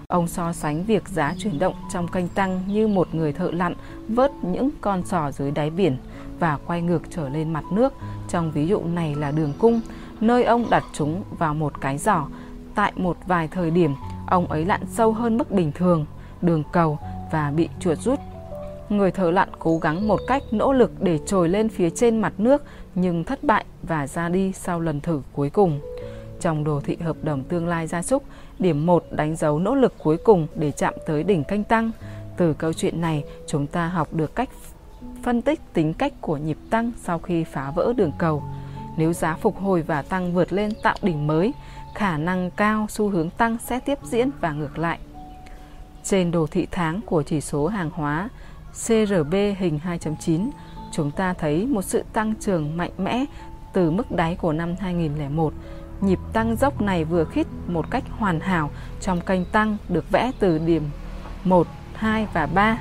Ông 0.08 0.28
so 0.28 0.54
sánh 0.54 0.84
việc 0.84 1.10
giá 1.10 1.34
chuyển 1.38 1.60
động 1.60 1.76
trong 1.94 2.08
kênh 2.08 2.28
tăng 2.28 2.62
như 2.68 2.88
một 2.88 3.16
người 3.16 3.34
thợ 3.34 3.52
lặn 3.52 3.74
vớt 4.08 4.32
những 4.44 4.70
con 4.82 5.06
sò 5.06 5.32
dưới 5.32 5.52
đáy 5.52 5.70
biển 5.70 5.98
và 6.40 6.58
quay 6.66 6.82
ngược 6.82 7.02
trở 7.10 7.30
lên 7.30 7.54
mặt 7.54 7.64
nước. 7.72 7.94
Trong 8.30 8.52
ví 8.52 8.68
dụ 8.68 8.82
này 8.84 9.16
là 9.16 9.32
đường 9.32 9.54
cung, 9.60 9.82
nơi 10.22 10.44
ông 10.44 10.70
đặt 10.70 10.84
chúng 10.94 11.24
vào 11.38 11.54
một 11.54 11.82
cái 11.82 11.98
giỏ. 11.98 12.28
Tại 12.76 12.94
một 12.96 13.18
vài 13.28 13.48
thời 13.48 13.72
điểm, 13.72 13.96
ông 14.28 14.48
ấy 14.48 14.66
lặn 14.66 14.82
sâu 14.90 15.12
hơn 15.12 15.38
mức 15.38 15.52
bình 15.52 15.72
thường, 15.72 16.06
đường 16.42 16.64
cầu 16.72 17.00
và 17.32 17.52
bị 17.56 17.70
chuột 17.80 17.98
rút. 17.98 18.20
Người 18.90 19.12
thợ 19.12 19.32
lặn 19.32 19.50
cố 19.60 19.78
gắng 19.78 20.08
một 20.08 20.20
cách 20.28 20.44
nỗ 20.52 20.74
lực 20.74 21.02
để 21.02 21.20
trồi 21.26 21.50
lên 21.50 21.70
phía 21.70 21.90
trên 21.90 22.22
mặt 22.22 22.34
nước 22.38 22.64
nhưng 22.96 23.24
thất 23.24 23.44
bại 23.44 23.66
và 23.84 24.08
ra 24.08 24.30
đi 24.30 24.54
sau 24.54 24.80
lần 24.80 25.02
thử 25.02 25.22
cuối 25.34 25.50
cùng. 25.50 25.80
Trong 26.40 26.64
đồ 26.64 26.82
thị 26.82 26.98
hợp 27.02 27.16
đồng 27.24 27.44
tương 27.44 27.68
lai 27.68 27.88
gia 27.88 28.02
súc, 28.02 28.24
điểm 28.60 28.86
1 28.86 29.06
đánh 29.12 29.36
dấu 29.36 29.60
nỗ 29.60 29.76
lực 29.76 29.94
cuối 30.04 30.18
cùng 30.18 30.48
để 30.56 30.72
chạm 30.72 30.94
tới 31.06 31.24
đỉnh 31.24 31.44
canh 31.44 31.64
tăng. 31.64 31.92
Từ 32.38 32.54
câu 32.54 32.74
chuyện 32.74 33.02
này, 33.02 33.24
chúng 33.48 33.68
ta 33.68 33.88
học 33.88 34.14
được 34.14 34.36
cách 34.36 34.50
phân 35.24 35.42
tích 35.42 35.62
tính 35.74 35.94
cách 35.94 36.14
của 36.22 36.38
nhịp 36.38 36.58
tăng 36.70 36.92
sau 36.98 37.20
khi 37.20 37.44
phá 37.44 37.72
vỡ 37.72 37.94
đường 37.98 38.12
cầu. 38.18 38.44
Nếu 38.98 39.14
giá 39.14 39.36
phục 39.36 39.60
hồi 39.60 39.82
và 39.82 40.02
tăng 40.02 40.34
vượt 40.34 40.54
lên 40.54 40.72
tạo 40.84 40.96
đỉnh 41.02 41.28
mới, 41.28 41.54
khả 41.96 42.18
năng 42.18 42.52
cao 42.52 42.86
xu 42.90 43.10
hướng 43.10 43.30
tăng 43.30 43.58
sẽ 43.58 43.80
tiếp 43.80 43.98
diễn 44.04 44.30
và 44.42 44.52
ngược 44.52 44.78
lại. 44.78 45.00
Trên 46.04 46.32
đồ 46.32 46.48
thị 46.48 46.68
tháng 46.72 47.02
của 47.02 47.24
chỉ 47.24 47.42
số 47.42 47.68
hàng 47.68 47.90
hóa 47.90 48.30
CRB 48.88 49.34
hình 49.34 49.80
2.9, 49.86 50.50
chúng 50.92 51.12
ta 51.12 51.34
thấy 51.34 51.66
một 51.66 51.82
sự 51.82 52.04
tăng 52.14 52.34
trưởng 52.40 52.78
mạnh 52.78 52.92
mẽ 52.98 53.26
từ 53.74 53.92
mức 53.92 54.12
đáy 54.12 54.36
của 54.36 54.54
năm 54.54 54.76
2001. 54.80 55.54
Nhịp 56.02 56.20
tăng 56.34 56.56
dốc 56.56 56.82
này 56.82 57.04
vừa 57.04 57.26
khít 57.26 57.48
một 57.68 57.92
cách 57.92 58.04
hoàn 58.10 58.40
hảo 58.40 58.70
trong 59.02 59.22
kênh 59.22 59.46
tăng 59.46 59.78
được 59.90 60.12
vẽ 60.12 60.32
từ 60.40 60.58
điểm 60.58 60.84
1, 61.44 61.68
2 61.94 62.28
và 62.34 62.46
3 62.46 62.78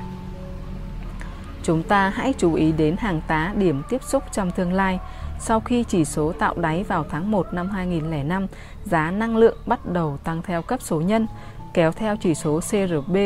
Chúng 1.63 1.83
ta 1.83 2.09
hãy 2.09 2.33
chú 2.37 2.53
ý 2.53 2.71
đến 2.71 2.95
hàng 2.97 3.21
tá 3.27 3.53
điểm 3.57 3.81
tiếp 3.89 4.03
xúc 4.03 4.23
trong 4.31 4.51
tương 4.51 4.73
lai. 4.73 4.99
Sau 5.39 5.59
khi 5.59 5.83
chỉ 5.83 6.05
số 6.05 6.31
tạo 6.31 6.55
đáy 6.57 6.83
vào 6.83 7.05
tháng 7.09 7.31
1 7.31 7.47
năm 7.53 7.69
2005, 7.69 8.47
giá 8.83 9.11
năng 9.11 9.37
lượng 9.37 9.57
bắt 9.65 9.85
đầu 9.85 10.17
tăng 10.23 10.41
theo 10.41 10.61
cấp 10.61 10.81
số 10.81 11.01
nhân, 11.01 11.27
kéo 11.73 11.91
theo 11.91 12.15
chỉ 12.15 12.35
số 12.35 12.59
CRB 12.59 13.17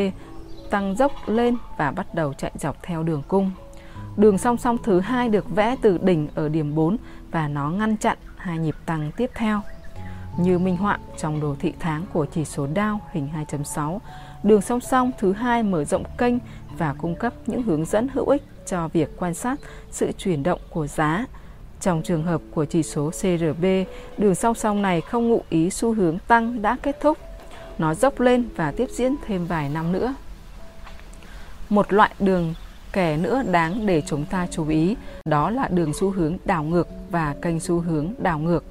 tăng 0.69 0.96
dốc 0.96 1.12
lên 1.26 1.58
và 1.78 1.91
bắt 1.91 2.15
đầu 2.15 2.34
chạy 2.34 2.52
dọc 2.56 2.84
theo 2.84 3.04
đường 3.04 3.24
cung. 3.28 3.52
Đường 4.17 4.38
song 4.38 4.58
song 4.58 4.78
thứ 4.84 5.00
hai 5.00 5.30
được 5.30 5.56
vẽ 5.56 5.76
từ 5.82 5.98
đỉnh 5.98 6.28
ở 6.36 6.50
điểm 6.50 6.76
4 6.76 6.98
và 7.32 7.48
nó 7.48 7.69
ngăn 7.69 7.98
chặn 7.98 8.17
hai 8.38 8.58
nhịp 8.58 8.76
tăng 8.86 9.12
tiếp 9.17 9.32
theo. 9.36 9.62
Như 10.38 10.60
minh 10.60 10.78
họa 10.78 11.00
trong 11.17 11.41
đồ 11.41 11.56
thị 11.60 11.74
tháng 11.80 12.06
của 12.13 12.26
chỉ 12.26 12.46
số 12.46 12.67
Dow 12.67 12.98
hình 13.12 13.30
2.6, 13.50 14.00
đường 14.43 14.62
song 14.62 14.80
song 14.80 15.12
thứ 15.19 15.34
hai 15.34 15.63
mở 15.63 15.84
rộng 15.84 16.04
kênh 16.17 16.34
và 16.78 16.93
cung 16.93 17.15
cấp 17.15 17.34
những 17.48 17.63
hướng 17.63 17.86
dẫn 17.86 18.08
hữu 18.13 18.30
ích 18.30 18.43
cho 18.65 18.88
việc 18.88 19.10
quan 19.17 19.34
sát 19.34 19.60
sự 19.91 20.12
chuyển 20.17 20.43
động 20.43 20.60
của 20.69 20.88
giá. 20.88 21.26
Trong 21.82 22.02
trường 22.04 22.24
hợp 22.24 22.41
của 22.52 22.65
chỉ 22.65 22.84
số 22.84 23.10
CRB, 23.10 23.65
đường 24.17 24.36
song 24.36 24.56
song 24.56 24.82
này 24.82 25.02
không 25.02 25.30
ngụ 25.30 25.41
ý 25.50 25.69
xu 25.69 25.93
hướng 25.93 26.17
tăng 26.28 26.62
đã 26.62 26.78
kết 26.84 27.00
thúc. 27.02 27.17
Nó 27.78 27.93
dốc 27.93 28.19
lên 28.19 28.50
và 28.56 28.72
tiếp 28.72 28.88
diễn 28.91 29.15
thêm 29.26 29.46
vài 29.46 29.69
năm 29.69 29.91
nữa. 29.91 30.15
Một 31.69 31.93
loại 31.93 32.13
đường 32.19 32.54
kẻ 32.93 33.17
nữa 33.17 33.43
đáng 33.52 33.86
để 33.86 34.02
chúng 34.08 34.26
ta 34.26 34.48
chú 34.52 34.67
ý 34.67 34.96
đó 35.26 35.50
là 35.50 35.67
đường 35.67 35.93
xu 35.93 36.12
hướng 36.12 36.38
đảo 36.46 36.63
ngược 36.63 36.88
và 37.12 37.36
kênh 37.41 37.60
xu 37.60 37.80
hướng 37.80 38.13
đảo 38.17 38.39
ngược. 38.39 38.63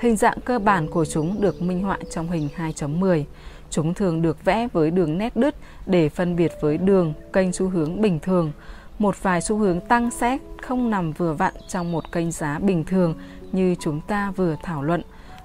Hình 0.00 0.16
dạng 0.16 0.40
cơ 0.44 0.58
bản 0.58 0.88
của 0.90 1.04
chúng 1.04 1.40
được 1.40 1.62
minh 1.62 1.82
họa 1.82 1.98
trong 2.10 2.30
hình 2.30 2.48
2.10. 2.56 3.24
Chúng 3.70 3.94
thường 3.94 4.22
được 4.22 4.44
vẽ 4.44 4.68
với 4.72 4.90
đường 4.90 5.18
nét 5.18 5.36
đứt 5.36 5.54
để 5.86 6.08
phân 6.08 6.36
biệt 6.36 6.52
với 6.60 6.78
đường 6.78 7.12
kênh 7.32 7.52
xu 7.52 7.68
hướng 7.68 8.02
bình 8.02 8.18
thường. 8.20 8.52
Một 8.98 9.22
vài 9.22 9.40
xu 9.40 9.56
hướng 9.56 9.80
tăng 9.80 10.10
sẽ 10.10 10.38
không 10.62 10.90
nằm 10.90 11.12
vừa 11.12 11.32
vặn 11.32 11.54
trong 11.68 11.92
một 11.92 12.12
kênh 12.12 12.30
giá 12.30 12.58
bình 12.58 12.84
thường 12.84 13.14
như 13.52 13.74
chúng 13.80 14.00
ta 14.00 14.30
vừa 14.30 14.56
thảo 14.62 14.82
luận. 14.82 15.02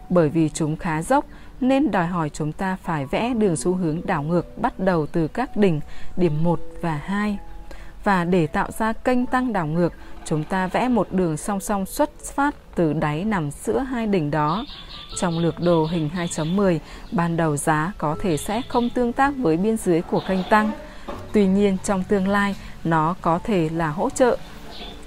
Bởi 0.10 0.30
vì 0.30 0.50
chúng 0.50 0.78
khá 0.78 1.02
dốc 1.02 1.26
nên 1.62 1.92
đòi 1.92 2.06
hỏi 2.06 2.30
chúng 2.30 2.52
ta 2.52 2.78
phải 2.84 3.06
vẽ 3.06 3.34
đường 3.34 3.56
xu 3.56 3.74
hướng 3.74 4.02
đảo 4.06 4.24
ngược 4.24 4.58
bắt 4.58 4.80
đầu 4.80 5.06
từ 5.06 5.28
các 5.28 5.58
đỉnh 5.58 5.80
điểm 6.18 6.44
1 6.44 6.60
và 6.82 7.00
2. 7.04 7.38
Và 8.04 8.24
để 8.24 8.48
tạo 8.48 8.72
ra 8.72 8.94
kênh 8.94 9.26
tăng 9.26 9.54
đảo 9.54 9.68
ngược, 9.68 9.94
chúng 10.26 10.44
ta 10.44 10.68
vẽ 10.68 10.88
một 10.88 11.08
đường 11.12 11.38
song 11.38 11.60
song 11.60 11.86
xuất 11.86 12.10
phát 12.24 12.56
từ 12.76 12.94
đáy 12.94 13.24
nằm 13.24 13.50
giữa 13.52 13.80
hai 13.80 14.08
đỉnh 14.08 14.32
đó. 14.32 14.66
Trong 15.18 15.40
lược 15.40 15.60
đồ 15.60 15.86
hình 15.92 16.10
2.10, 16.16 16.80
ban 17.12 17.38
đầu 17.38 17.58
giá 17.58 17.94
có 17.98 18.16
thể 18.22 18.38
sẽ 18.38 18.62
không 18.68 18.90
tương 18.90 19.14
tác 19.14 19.34
với 19.38 19.58
biên 19.58 19.78
dưới 19.78 20.02
của 20.02 20.22
kênh 20.28 20.40
tăng. 20.50 20.72
Tuy 21.34 21.48
nhiên 21.48 21.78
trong 21.84 22.04
tương 22.04 22.28
lai, 22.28 22.56
nó 22.84 23.16
có 23.22 23.40
thể 23.44 23.70
là 23.70 23.88
hỗ 23.88 24.10
trợ. 24.10 24.38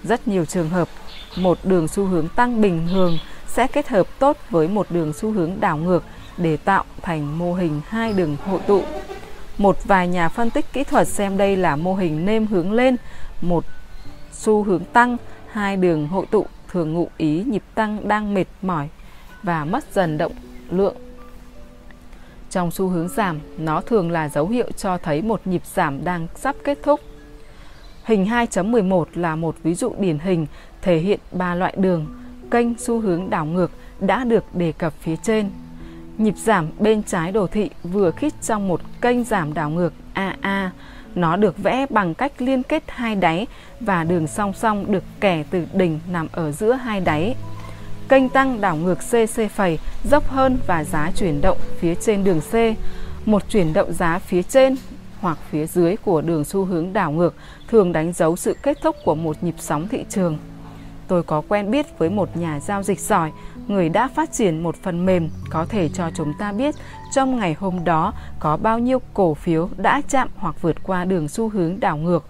Rất 0.05 0.29
nhiều 0.29 0.45
trường 0.45 0.69
hợp, 0.69 0.89
một 1.37 1.59
đường 1.65 1.89
xu 1.89 2.05
hướng 2.05 2.29
tăng 2.29 2.61
bình 2.61 2.87
thường 2.91 3.19
sẽ 3.47 3.67
kết 3.67 3.89
hợp 3.89 4.07
tốt 4.19 4.37
với 4.51 4.69
một 4.69 4.87
đường 4.91 5.13
xu 5.13 5.33
hướng 5.33 5.61
đảo 5.61 5.77
ngược 5.77 6.05
để 6.37 6.57
tạo 6.57 6.85
thành 7.03 7.39
mô 7.39 7.55
hình 7.55 7.81
hai 7.89 8.13
đường 8.13 8.37
hội 8.47 8.61
tụ. 8.67 8.83
Một 9.59 9.85
vài 9.85 10.09
nhà 10.09 10.29
phân 10.29 10.51
tích 10.51 10.73
kỹ 10.73 10.85
thuật 10.85 11.09
xem 11.09 11.37
đây 11.37 11.57
là 11.57 11.77
mô 11.77 11.95
hình 11.95 12.27
nêm 12.27 12.47
hướng 12.47 12.73
lên, 12.73 12.97
một 13.41 13.65
xu 14.39 14.63
hướng 14.63 14.85
tăng, 14.85 15.17
hai 15.53 15.77
đường 15.77 16.09
hội 16.09 16.27
tụ 16.31 16.47
thường 16.69 16.93
ngụ 16.93 17.09
ý 17.17 17.45
nhịp 17.47 17.63
tăng 17.75 18.09
đang 18.09 18.35
mệt 18.35 18.47
mỏi 18.63 18.89
và 19.43 19.65
mất 19.65 19.85
dần 19.93 20.19
động 20.19 20.33
lượng. 20.71 20.97
Trong 22.51 22.71
xu 22.71 22.89
hướng 22.89 23.09
giảm, 23.09 23.39
nó 23.59 23.81
thường 23.81 24.11
là 24.11 24.29
dấu 24.29 24.49
hiệu 24.49 24.71
cho 24.77 24.99
thấy 24.99 25.23
một 25.23 25.41
nhịp 25.45 25.63
giảm 25.75 26.05
đang 26.05 26.27
sắp 26.35 26.57
kết 26.65 26.79
thúc. 26.83 27.01
Hình 28.05 28.25
2.11 28.25 29.05
là 29.15 29.37
một 29.37 29.57
ví 29.63 29.75
dụ 29.75 29.95
điển 29.99 30.19
hình 30.19 30.47
thể 30.83 30.99
hiện 30.99 31.21
ba 31.33 31.55
loại 31.55 31.75
đường, 31.77 32.07
kênh 32.51 32.79
xu 32.79 33.01
hướng 33.01 33.31
đảo 33.31 33.45
ngược 33.45 33.71
đã 34.01 34.25
được 34.25 34.45
đề 34.55 34.73
cập 34.73 34.93
phía 35.01 35.17
trên. 35.17 35.51
Nhịp 36.19 36.35
giảm 36.37 36.69
bên 36.79 37.03
trái 37.03 37.33
đồ 37.33 37.47
thị 37.47 37.71
vừa 37.83 38.11
khít 38.11 38.35
trong 38.43 38.69
một 38.69 38.81
kênh 39.01 39.25
giảm 39.25 39.55
đảo 39.55 39.71
ngược 39.71 39.93
AA. 40.13 40.73
Nó 41.19 41.37
được 41.37 41.59
vẽ 41.59 41.87
bằng 41.91 42.15
cách 42.15 42.33
liên 42.39 42.63
kết 42.63 42.83
hai 42.87 43.15
đáy 43.15 43.47
và 43.81 44.05
đường 44.05 44.27
song 44.27 44.53
song 44.53 44.93
được 44.93 45.05
kẻ 45.21 45.45
từ 45.51 45.67
đỉnh 45.73 46.01
nằm 46.11 46.29
ở 46.33 46.53
giữa 46.53 46.73
hai 46.73 47.01
đáy. 47.01 47.35
Kênh 48.09 48.29
tăng 48.29 48.61
đảo 48.61 48.77
ngược 48.77 48.99
CC 48.99 49.51
phẩy 49.51 49.79
dốc 50.05 50.29
hơn 50.29 50.59
và 50.67 50.85
giá 50.85 51.11
chuyển 51.17 51.41
động 51.41 51.59
phía 51.79 51.95
trên 51.95 52.25
đường 52.25 52.41
C. 52.41 52.55
Một 53.29 53.43
chuyển 53.49 53.73
động 53.73 53.93
giá 53.93 54.19
phía 54.19 54.43
trên 54.43 54.77
hoặc 55.21 55.39
phía 55.51 55.67
dưới 55.67 55.97
của 55.97 56.21
đường 56.21 56.45
xu 56.45 56.65
hướng 56.65 56.93
đảo 56.93 57.11
ngược 57.11 57.35
thường 57.69 57.93
đánh 57.93 58.13
dấu 58.13 58.37
sự 58.37 58.57
kết 58.63 58.79
thúc 58.83 58.97
của 59.05 59.15
một 59.15 59.43
nhịp 59.43 59.55
sóng 59.59 59.89
thị 59.89 60.05
trường. 60.09 60.39
Tôi 61.09 61.23
có 61.23 61.43
quen 61.49 61.71
biết 61.71 61.99
với 61.99 62.11
một 62.11 62.37
nhà 62.37 62.61
giao 62.61 62.83
dịch 62.83 63.01
giỏi, 63.01 63.31
người 63.69 63.89
đã 63.89 64.09
phát 64.09 64.33
triển 64.33 64.63
một 64.63 64.77
phần 64.83 65.07
mềm 65.07 65.29
có 65.51 65.67
thể 65.69 65.89
cho 65.89 66.11
chúng 66.15 66.33
ta 66.39 66.53
biết 66.53 66.75
trong 67.13 67.37
ngày 67.39 67.57
hôm 67.59 67.85
đó 67.85 68.13
có 68.41 68.57
bao 68.57 68.79
nhiêu 68.79 68.99
cổ 69.15 69.35
phiếu 69.35 69.69
đã 69.77 70.03
chạm 70.09 70.29
hoặc 70.37 70.63
vượt 70.63 70.77
qua 70.83 71.05
đường 71.05 71.29
xu 71.29 71.49
hướng 71.49 71.81
đảo 71.81 71.97
ngược. 71.97 72.25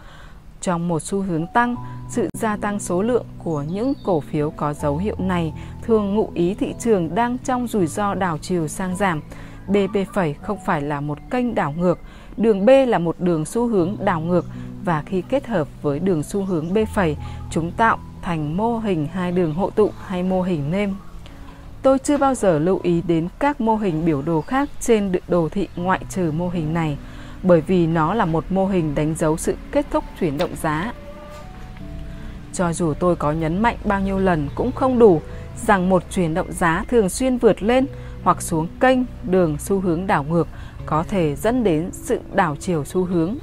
Trong 0.61 0.88
một 0.88 1.03
xu 1.03 1.20
hướng 1.20 1.46
tăng, 1.46 1.77
sự 2.09 2.29
gia 2.33 2.57
tăng 2.57 2.79
số 2.79 3.03
lượng 3.03 3.24
của 3.38 3.62
những 3.62 3.92
cổ 4.05 4.20
phiếu 4.20 4.51
có 4.51 4.74
dấu 4.74 4.96
hiệu 4.96 5.16
này 5.18 5.53
thường 5.83 6.14
ngụ 6.14 6.31
ý 6.35 6.55
thị 6.55 6.74
trường 6.81 7.14
đang 7.14 7.38
trong 7.38 7.66
rủi 7.66 7.87
ro 7.87 8.14
đảo 8.14 8.38
chiều 8.38 8.68
sang 8.68 8.96
giảm. 8.96 9.22
BP 9.68 10.12
phẩy 10.14 10.35
không 10.35 10.59
phải 10.66 10.83
là 10.83 11.01
một 11.01 11.18
kênh 11.31 11.55
đảo 11.55 11.74
ngược, 11.79 11.98
đường 12.37 12.66
B 12.66 12.70
là 12.87 12.98
một 12.98 13.16
đường 13.20 13.44
xu 13.44 13.66
hướng 13.66 13.96
đảo 14.05 14.20
ngược 14.20 14.46
và 14.85 15.03
khi 15.07 15.22
kết 15.29 15.46
hợp 15.46 15.68
với 15.83 15.98
đường 15.98 16.22
xu 16.22 16.44
hướng 16.44 16.74
B 16.74 16.79
phẩy, 16.94 17.16
chúng 17.51 17.72
tạo 17.72 17.98
thành 18.22 18.57
mô 18.57 18.79
hình 18.79 19.09
hai 19.12 19.33
đường 19.33 19.55
hộ 19.55 19.70
tụ 19.70 19.90
hay 20.07 20.22
mô 20.22 20.42
hình 20.42 20.70
nêm. 20.70 20.94
Tôi 21.83 21.99
chưa 21.99 22.19
bao 22.19 22.35
giờ 22.35 22.59
lưu 22.59 22.81
ý 22.83 23.03
đến 23.07 23.29
các 23.38 23.61
mô 23.61 23.77
hình 23.77 24.05
biểu 24.05 24.23
đồ 24.23 24.41
khác 24.41 24.69
trên 24.81 25.12
đồ 25.29 25.49
thị 25.49 25.69
ngoại 25.77 26.01
trừ 26.11 26.33
mô 26.33 26.49
hình 26.49 26.75
này, 26.75 26.99
bởi 27.43 27.61
vì 27.61 27.87
nó 27.87 28.14
là 28.14 28.25
một 28.25 28.45
mô 28.51 28.67
hình 28.67 28.95
đánh 28.95 29.14
dấu 29.14 29.37
sự 29.37 29.55
kết 29.73 29.87
thúc 29.91 30.05
chuyển 30.21 30.38
động 30.38 30.51
giá. 30.62 30.93
Cho 32.53 32.73
dù 32.73 32.95
tôi 32.95 33.17
có 33.17 33.33
nhấn 33.33 33.62
mạnh 33.62 33.77
bao 33.85 34.01
nhiêu 34.01 34.19
lần 34.19 34.49
cũng 34.55 34.73
không 34.73 34.99
đủ 34.99 35.21
rằng 35.67 35.88
một 35.88 36.03
chuyển 36.11 36.35
động 36.35 36.53
giá 36.53 36.85
thường 36.88 37.09
xuyên 37.09 37.38
vượt 37.38 37.62
lên 37.62 37.87
hoặc 38.23 38.43
xuống 38.43 38.69
kênh 38.81 38.99
đường 39.23 39.57
xu 39.59 39.81
hướng 39.81 40.07
đảo 40.07 40.25
ngược 40.25 40.49
có 40.87 41.05
thể 41.09 41.37
dẫn 41.37 41.64
đến 41.64 41.91
sự 41.93 42.21
đảo 42.35 42.57
chiều 42.61 42.85
xu 42.85 43.05
hướng. 43.05 43.37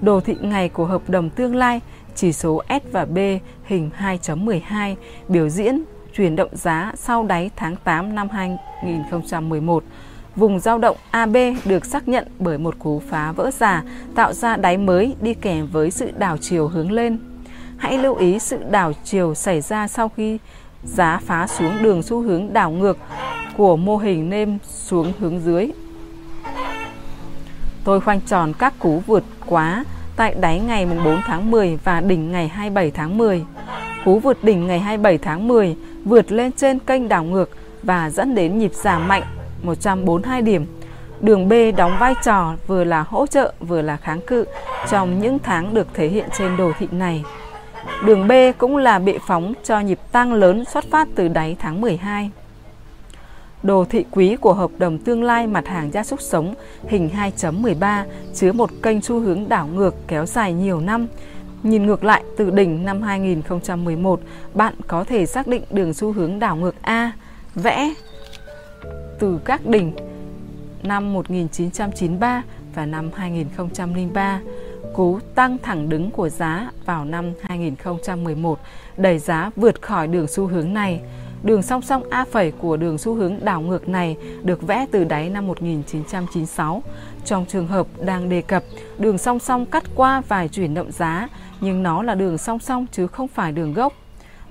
Đồ 0.00 0.20
thị 0.20 0.36
ngày 0.40 0.68
của 0.68 0.84
hợp 0.84 1.10
đồng 1.10 1.30
tương 1.30 1.56
lai 1.56 1.80
chỉ 2.14 2.32
số 2.32 2.62
S 2.68 2.92
và 2.92 3.04
B 3.04 3.18
hình 3.64 3.90
2.12 3.98 4.94
biểu 5.28 5.48
diễn 5.48 5.84
chuyển 6.14 6.36
động 6.36 6.50
giá 6.52 6.92
sau 6.94 7.24
đáy 7.24 7.50
tháng 7.56 7.76
8 7.84 8.14
năm 8.14 8.28
2011. 8.28 9.84
Vùng 10.36 10.60
giao 10.60 10.78
động 10.78 10.96
AB 11.10 11.36
được 11.64 11.84
xác 11.84 12.08
nhận 12.08 12.26
bởi 12.38 12.58
một 12.58 12.78
cú 12.78 13.02
phá 13.08 13.32
vỡ 13.32 13.50
giả 13.50 13.82
tạo 14.14 14.32
ra 14.32 14.56
đáy 14.56 14.76
mới 14.78 15.14
đi 15.20 15.34
kèm 15.34 15.66
với 15.66 15.90
sự 15.90 16.10
đảo 16.18 16.36
chiều 16.40 16.68
hướng 16.68 16.92
lên. 16.92 17.18
Hãy 17.76 17.98
lưu 17.98 18.14
ý 18.14 18.38
sự 18.38 18.58
đảo 18.70 18.92
chiều 19.04 19.34
xảy 19.34 19.60
ra 19.60 19.88
sau 19.88 20.08
khi 20.08 20.38
giá 20.84 21.20
phá 21.26 21.46
xuống 21.46 21.82
đường 21.82 22.02
xu 22.02 22.20
hướng 22.20 22.52
đảo 22.52 22.70
ngược 22.70 22.98
của 23.56 23.76
mô 23.76 23.96
hình 23.96 24.30
nêm 24.30 24.58
xuống 24.64 25.12
hướng 25.18 25.40
dưới. 25.40 25.70
Tôi 27.84 28.00
khoanh 28.00 28.20
tròn 28.20 28.52
các 28.58 28.78
cú 28.78 29.02
vượt 29.06 29.24
quá 29.46 29.84
tại 30.16 30.34
đáy 30.40 30.60
ngày 30.60 30.86
4 30.86 31.20
tháng 31.26 31.50
10 31.50 31.78
và 31.84 32.00
đỉnh 32.00 32.32
ngày 32.32 32.48
27 32.48 32.90
tháng 32.90 33.18
10. 33.18 33.44
Cú 34.04 34.18
vượt 34.18 34.44
đỉnh 34.44 34.66
ngày 34.66 34.80
27 34.80 35.18
tháng 35.18 35.48
10 35.48 35.76
vượt 36.04 36.32
lên 36.32 36.52
trên 36.52 36.78
kênh 36.78 37.08
đảo 37.08 37.24
ngược 37.24 37.50
và 37.82 38.10
dẫn 38.10 38.34
đến 38.34 38.58
nhịp 38.58 38.74
giảm 38.74 39.08
mạnh 39.08 39.22
142 39.62 40.42
điểm. 40.42 40.66
Đường 41.20 41.48
B 41.48 41.52
đóng 41.76 41.96
vai 42.00 42.14
trò 42.24 42.54
vừa 42.66 42.84
là 42.84 43.04
hỗ 43.08 43.26
trợ 43.26 43.52
vừa 43.60 43.82
là 43.82 43.96
kháng 43.96 44.20
cự 44.26 44.44
trong 44.90 45.20
những 45.20 45.38
tháng 45.38 45.74
được 45.74 45.88
thể 45.94 46.08
hiện 46.08 46.28
trên 46.38 46.56
đồ 46.56 46.72
thị 46.78 46.88
này. 46.90 47.24
Đường 48.04 48.28
B 48.28 48.32
cũng 48.58 48.76
là 48.76 48.98
bệ 48.98 49.18
phóng 49.26 49.54
cho 49.64 49.80
nhịp 49.80 49.98
tăng 50.12 50.32
lớn 50.32 50.64
xuất 50.64 50.84
phát 50.90 51.08
từ 51.14 51.28
đáy 51.28 51.56
tháng 51.58 51.80
12. 51.80 52.30
Đồ 53.62 53.84
thị 53.90 54.04
quý 54.10 54.36
của 54.36 54.52
hợp 54.52 54.70
đồng 54.78 54.98
tương 54.98 55.22
lai 55.22 55.46
mặt 55.46 55.68
hàng 55.68 55.90
gia 55.92 56.04
súc 56.04 56.20
sống 56.20 56.54
hình 56.88 57.10
2.13 57.38 58.04
chứa 58.34 58.52
một 58.52 58.70
kênh 58.82 59.02
xu 59.02 59.20
hướng 59.20 59.48
đảo 59.48 59.66
ngược 59.66 59.94
kéo 60.08 60.26
dài 60.26 60.52
nhiều 60.52 60.80
năm. 60.80 61.06
Nhìn 61.62 61.86
ngược 61.86 62.04
lại 62.04 62.24
từ 62.36 62.50
đỉnh 62.50 62.84
năm 62.84 63.02
2011, 63.02 64.20
bạn 64.54 64.74
có 64.86 65.04
thể 65.04 65.26
xác 65.26 65.46
định 65.46 65.62
đường 65.70 65.94
xu 65.94 66.12
hướng 66.12 66.38
đảo 66.38 66.56
ngược 66.56 66.74
A, 66.82 67.12
vẽ 67.54 67.94
từ 69.18 69.40
các 69.44 69.66
đỉnh 69.66 69.92
năm 70.82 71.12
1993 71.12 72.42
và 72.74 72.86
năm 72.86 73.10
2003, 73.14 74.40
cú 74.94 75.18
tăng 75.34 75.58
thẳng 75.58 75.88
đứng 75.88 76.10
của 76.10 76.28
giá 76.28 76.70
vào 76.84 77.04
năm 77.04 77.32
2011 77.42 78.60
đẩy 78.96 79.18
giá 79.18 79.50
vượt 79.56 79.82
khỏi 79.82 80.06
đường 80.06 80.26
xu 80.26 80.46
hướng 80.46 80.74
này. 80.74 81.00
Đường 81.44 81.62
song 81.62 81.82
song 81.82 82.02
A 82.10 82.24
phẩy 82.24 82.50
của 82.50 82.76
đường 82.76 82.98
xu 82.98 83.14
hướng 83.14 83.38
đảo 83.42 83.60
ngược 83.60 83.88
này 83.88 84.16
được 84.42 84.66
vẽ 84.66 84.86
từ 84.90 85.04
đáy 85.04 85.30
năm 85.30 85.46
1996. 85.46 86.82
Trong 87.24 87.46
trường 87.46 87.66
hợp 87.66 87.86
đang 88.04 88.28
đề 88.28 88.42
cập, 88.42 88.64
đường 88.98 89.18
song 89.18 89.38
song 89.38 89.66
cắt 89.66 89.84
qua 89.94 90.22
vài 90.28 90.48
chuyển 90.48 90.74
động 90.74 90.92
giá, 90.92 91.28
nhưng 91.60 91.82
nó 91.82 92.02
là 92.02 92.14
đường 92.14 92.38
song 92.38 92.58
song 92.58 92.86
chứ 92.92 93.06
không 93.06 93.28
phải 93.28 93.52
đường 93.52 93.74
gốc. 93.74 93.92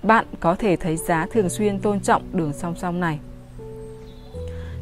Bạn 0.04 0.25
có 0.39 0.56
thể 0.56 0.75
thấy 0.75 0.97
giá 0.97 1.27
thường 1.32 1.49
xuyên 1.49 1.80
tôn 1.80 1.99
trọng 1.99 2.21
đường 2.34 2.54
song 2.54 2.75
song 2.77 2.99
này. 2.99 3.19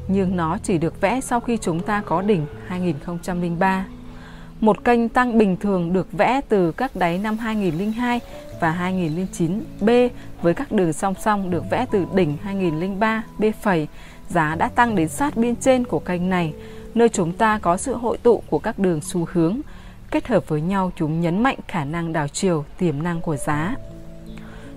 Nhưng 0.07 0.35
nó 0.35 0.57
chỉ 0.63 0.77
được 0.77 1.01
vẽ 1.01 1.21
sau 1.21 1.39
khi 1.39 1.57
chúng 1.57 1.79
ta 1.79 2.01
có 2.05 2.21
đỉnh 2.21 2.45
2003. 2.67 3.85
Một 4.59 4.83
kênh 4.83 5.09
tăng 5.09 5.37
bình 5.37 5.57
thường 5.57 5.93
được 5.93 6.11
vẽ 6.11 6.41
từ 6.49 6.71
các 6.71 6.95
đáy 6.95 7.17
năm 7.17 7.37
2002 7.37 8.19
và 8.59 8.71
2009 8.71 9.63
B 9.81 9.89
với 10.41 10.53
các 10.53 10.71
đường 10.71 10.93
song 10.93 11.13
song 11.19 11.49
được 11.49 11.63
vẽ 11.69 11.85
từ 11.91 12.05
đỉnh 12.15 12.37
2003 12.43 13.23
B 13.37 13.43
phẩy. 13.61 13.87
Giá 14.29 14.55
đã 14.55 14.69
tăng 14.75 14.95
đến 14.95 15.07
sát 15.07 15.37
biên 15.37 15.55
trên 15.55 15.83
của 15.85 15.99
kênh 15.99 16.29
này, 16.29 16.53
nơi 16.95 17.09
chúng 17.09 17.33
ta 17.33 17.59
có 17.59 17.77
sự 17.77 17.95
hội 17.95 18.17
tụ 18.17 18.43
của 18.49 18.59
các 18.59 18.79
đường 18.79 19.01
xu 19.01 19.27
hướng. 19.31 19.59
Kết 20.11 20.27
hợp 20.27 20.47
với 20.47 20.61
nhau 20.61 20.91
chúng 20.95 21.21
nhấn 21.21 21.43
mạnh 21.43 21.57
khả 21.67 21.85
năng 21.85 22.13
đảo 22.13 22.27
chiều 22.27 22.65
tiềm 22.77 23.03
năng 23.03 23.21
của 23.21 23.35
giá. 23.35 23.75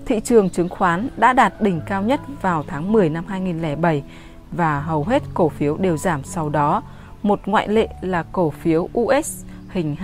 Thị 0.05 0.19
trường 0.19 0.49
chứng 0.49 0.69
khoán 0.69 1.09
đã 1.17 1.33
đạt 1.33 1.61
đỉnh 1.61 1.81
cao 1.87 2.03
nhất 2.03 2.19
vào 2.41 2.63
tháng 2.67 2.91
10 2.91 3.09
năm 3.09 3.25
2007 3.27 4.03
và 4.51 4.81
hầu 4.81 5.03
hết 5.03 5.23
cổ 5.33 5.49
phiếu 5.49 5.77
đều 5.77 5.97
giảm 5.97 6.23
sau 6.23 6.49
đó. 6.49 6.83
Một 7.23 7.39
ngoại 7.45 7.67
lệ 7.67 7.87
là 8.01 8.23
cổ 8.31 8.49
phiếu 8.49 8.89
US 8.99 9.45
hình 9.69 9.95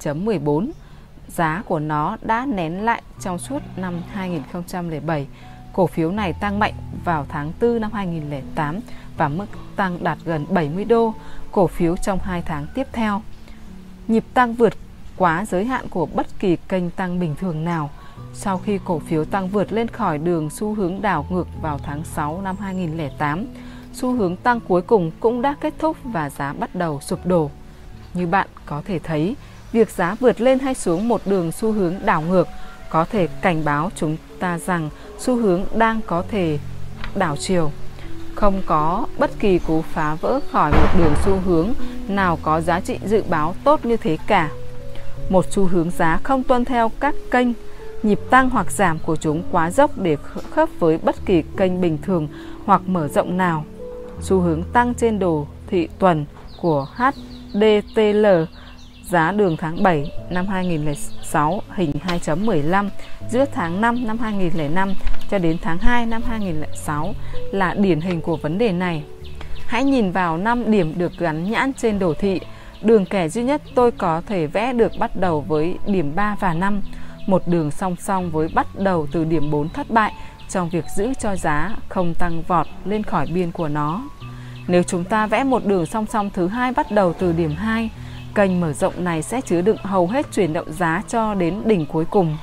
2.14. 0.00 0.70
Giá 1.28 1.62
của 1.66 1.78
nó 1.78 2.16
đã 2.22 2.46
nén 2.46 2.84
lại 2.84 3.02
trong 3.20 3.38
suốt 3.38 3.62
năm 3.76 4.02
2007 4.12 5.26
Cổ 5.74 5.86
phiếu 5.86 6.10
này 6.10 6.32
tăng 6.32 6.58
mạnh 6.58 6.74
vào 7.04 7.26
tháng 7.28 7.52
4 7.60 7.80
năm 7.80 7.92
2008 7.92 8.80
và 9.16 9.28
mức 9.28 9.46
tăng 9.76 10.04
đạt 10.04 10.18
gần 10.24 10.46
70 10.50 10.84
đô 10.84 11.14
cổ 11.52 11.66
phiếu 11.66 11.96
trong 11.96 12.18
2 12.22 12.42
tháng 12.42 12.66
tiếp 12.74 12.86
theo. 12.92 13.22
Nhịp 14.08 14.24
tăng 14.34 14.54
vượt 14.54 14.72
quá 15.16 15.44
giới 15.44 15.64
hạn 15.64 15.88
của 15.90 16.06
bất 16.06 16.26
kỳ 16.38 16.56
kênh 16.56 16.90
tăng 16.90 17.20
bình 17.20 17.34
thường 17.40 17.64
nào 17.64 17.90
sau 18.34 18.58
khi 18.58 18.78
cổ 18.84 18.98
phiếu 18.98 19.24
tăng 19.24 19.48
vượt 19.48 19.72
lên 19.72 19.88
khỏi 19.88 20.18
đường 20.18 20.50
xu 20.50 20.74
hướng 20.74 21.02
đảo 21.02 21.26
ngược 21.30 21.46
vào 21.62 21.78
tháng 21.78 22.04
6 22.04 22.42
năm 22.42 22.56
2008. 22.56 23.46
Xu 23.92 24.12
hướng 24.12 24.36
tăng 24.36 24.60
cuối 24.60 24.82
cùng 24.82 25.10
cũng 25.20 25.42
đã 25.42 25.54
kết 25.60 25.74
thúc 25.78 25.96
và 26.04 26.30
giá 26.30 26.52
bắt 26.52 26.74
đầu 26.74 27.00
sụp 27.00 27.26
đổ. 27.26 27.50
Như 28.14 28.26
bạn 28.26 28.48
có 28.66 28.82
thể 28.84 28.98
thấy, 28.98 29.36
việc 29.74 29.90
giá 29.90 30.16
vượt 30.20 30.40
lên 30.40 30.58
hay 30.58 30.74
xuống 30.74 31.08
một 31.08 31.20
đường 31.26 31.52
xu 31.52 31.72
hướng 31.72 31.94
đảo 32.04 32.22
ngược 32.22 32.48
có 32.90 33.04
thể 33.04 33.26
cảnh 33.26 33.64
báo 33.64 33.90
chúng 33.96 34.16
ta 34.38 34.58
rằng 34.58 34.90
xu 35.18 35.36
hướng 35.36 35.64
đang 35.74 36.00
có 36.06 36.24
thể 36.30 36.58
đảo 37.14 37.36
chiều. 37.36 37.70
Không 38.34 38.62
có 38.66 39.06
bất 39.18 39.30
kỳ 39.38 39.58
cú 39.58 39.82
phá 39.82 40.14
vỡ 40.14 40.40
khỏi 40.52 40.70
một 40.70 40.88
đường 40.98 41.14
xu 41.24 41.38
hướng 41.44 41.68
nào 42.08 42.38
có 42.42 42.60
giá 42.60 42.80
trị 42.80 42.98
dự 43.06 43.22
báo 43.28 43.54
tốt 43.64 43.84
như 43.86 43.96
thế 43.96 44.18
cả. 44.26 44.50
Một 45.28 45.44
xu 45.50 45.64
hướng 45.64 45.90
giá 45.90 46.20
không 46.22 46.42
tuân 46.42 46.64
theo 46.64 46.90
các 47.00 47.14
kênh 47.30 47.48
nhịp 48.02 48.20
tăng 48.30 48.50
hoặc 48.50 48.72
giảm 48.72 48.98
của 48.98 49.16
chúng 49.16 49.42
quá 49.50 49.70
dốc 49.70 49.98
để 49.98 50.16
khớp 50.50 50.68
với 50.78 50.98
bất 50.98 51.26
kỳ 51.26 51.42
kênh 51.56 51.80
bình 51.80 51.98
thường 52.02 52.28
hoặc 52.64 52.82
mở 52.86 53.08
rộng 53.08 53.36
nào. 53.36 53.64
Xu 54.20 54.40
hướng 54.40 54.62
tăng 54.72 54.94
trên 54.94 55.18
đồ 55.18 55.46
thị 55.66 55.88
tuần 55.98 56.24
của 56.60 56.86
HDTL 56.96 58.26
giá 59.14 59.32
đường 59.32 59.56
tháng 59.56 59.82
7 59.82 60.12
năm 60.30 60.46
2006 60.46 61.62
hình 61.74 61.92
2.15 62.06 62.88
giữa 63.30 63.44
tháng 63.52 63.80
5 63.80 64.06
năm 64.06 64.18
2005 64.18 64.94
cho 65.30 65.38
đến 65.38 65.56
tháng 65.62 65.78
2 65.78 66.06
năm 66.06 66.22
2006 66.22 67.14
là 67.52 67.74
điển 67.74 68.00
hình 68.00 68.20
của 68.20 68.36
vấn 68.36 68.58
đề 68.58 68.72
này. 68.72 69.02
Hãy 69.66 69.84
nhìn 69.84 70.10
vào 70.10 70.36
5 70.36 70.70
điểm 70.70 70.94
được 70.98 71.12
gắn 71.18 71.50
nhãn 71.50 71.72
trên 71.72 71.98
đồ 71.98 72.14
thị. 72.14 72.40
Đường 72.82 73.06
kẻ 73.06 73.28
duy 73.28 73.42
nhất 73.42 73.62
tôi 73.74 73.90
có 73.90 74.22
thể 74.26 74.46
vẽ 74.46 74.72
được 74.72 74.92
bắt 74.98 75.16
đầu 75.16 75.40
với 75.48 75.78
điểm 75.86 76.14
3 76.14 76.36
và 76.40 76.54
5, 76.54 76.82
một 77.26 77.48
đường 77.48 77.70
song 77.70 77.96
song 77.96 78.30
với 78.30 78.48
bắt 78.54 78.66
đầu 78.78 79.06
từ 79.12 79.24
điểm 79.24 79.50
4 79.50 79.68
thất 79.68 79.90
bại 79.90 80.12
trong 80.48 80.68
việc 80.68 80.84
giữ 80.96 81.12
cho 81.20 81.36
giá 81.36 81.76
không 81.88 82.14
tăng 82.14 82.42
vọt 82.42 82.66
lên 82.84 83.02
khỏi 83.02 83.26
biên 83.34 83.52
của 83.52 83.68
nó. 83.68 84.02
Nếu 84.68 84.82
chúng 84.82 85.04
ta 85.04 85.26
vẽ 85.26 85.44
một 85.44 85.66
đường 85.66 85.86
song 85.86 86.06
song 86.06 86.30
thứ 86.34 86.46
hai 86.48 86.72
bắt 86.72 86.90
đầu 86.90 87.12
từ 87.12 87.32
điểm 87.32 87.54
2, 87.56 87.90
Kênh 88.34 88.60
mở 88.60 88.72
rộng 88.72 89.04
này 89.04 89.22
sẽ 89.22 89.40
chứa 89.40 89.60
đựng 89.60 89.76
hầu 89.82 90.08
hết 90.08 90.26
chuyển 90.32 90.52
động 90.52 90.72
giá 90.72 91.02
cho 91.08 91.34
đến 91.34 91.62
đỉnh 91.64 91.86
cuối 91.86 92.04
cùng. 92.04 92.36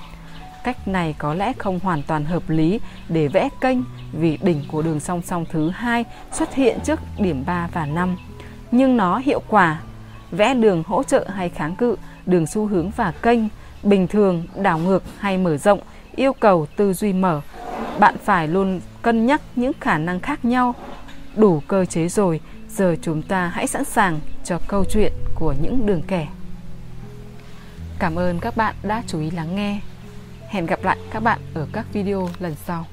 Cách 0.64 0.88
này 0.88 1.16
có 1.18 1.34
lẽ 1.34 1.54
không 1.58 1.80
hoàn 1.80 2.02
toàn 2.04 2.26
hợp 2.26 2.50
lý 2.50 2.80
để 3.10 3.28
vẽ 3.28 3.50
kênh 3.62 3.78
vì 4.14 4.38
đỉnh 4.42 4.64
của 4.72 4.82
đường 4.82 5.00
song 5.00 5.22
song 5.22 5.46
thứ 5.52 5.70
hai 5.70 6.06
xuất 6.32 6.54
hiện 6.54 6.80
trước 6.84 7.00
điểm 7.18 7.44
3 7.46 7.70
và 7.74 7.86
5. 7.86 8.16
Nhưng 8.72 8.98
nó 8.98 9.18
hiệu 9.18 9.42
quả. 9.48 9.82
Vẽ 10.32 10.54
đường 10.54 10.84
hỗ 10.88 11.04
trợ 11.04 11.28
hay 11.36 11.50
kháng 11.50 11.76
cự, 11.76 11.96
đường 12.26 12.48
xu 12.48 12.66
hướng 12.66 12.90
và 12.90 13.12
kênh, 13.12 13.40
bình 13.84 14.08
thường, 14.08 14.44
đảo 14.56 14.78
ngược 14.78 15.04
hay 15.20 15.38
mở 15.38 15.58
rộng, 15.58 15.80
yêu 16.16 16.34
cầu 16.34 16.68
tư 16.76 16.94
duy 16.94 17.14
mở. 17.14 17.42
Bạn 18.00 18.16
phải 18.24 18.48
luôn 18.48 18.82
cân 19.02 19.26
nhắc 19.26 19.42
những 19.56 19.72
khả 19.80 19.98
năng 19.98 20.20
khác 20.20 20.46
nhau. 20.46 20.76
Đủ 21.36 21.62
cơ 21.68 21.86
chế 21.86 22.08
rồi, 22.08 22.40
giờ 22.70 22.96
chúng 23.02 23.22
ta 23.22 23.48
hãy 23.48 23.68
sẵn 23.68 23.84
sàng 23.84 24.20
cho 24.44 24.60
câu 24.68 24.86
chuyện 24.86 25.14
của 25.36 25.56
những 25.62 25.86
đường 25.86 26.02
kẻ. 26.08 26.28
Cảm 28.00 28.16
ơn 28.16 28.40
các 28.40 28.58
bạn 28.58 28.76
đã 28.84 29.04
chú 29.08 29.20
ý 29.20 29.32
lắng 29.32 29.56
nghe. 29.56 29.80
Hẹn 30.50 30.66
gặp 30.66 30.84
lại 30.84 30.98
các 31.12 31.24
bạn 31.24 31.40
ở 31.54 31.68
các 31.74 31.86
video 31.94 32.30
lần 32.40 32.56
sau. 32.66 32.86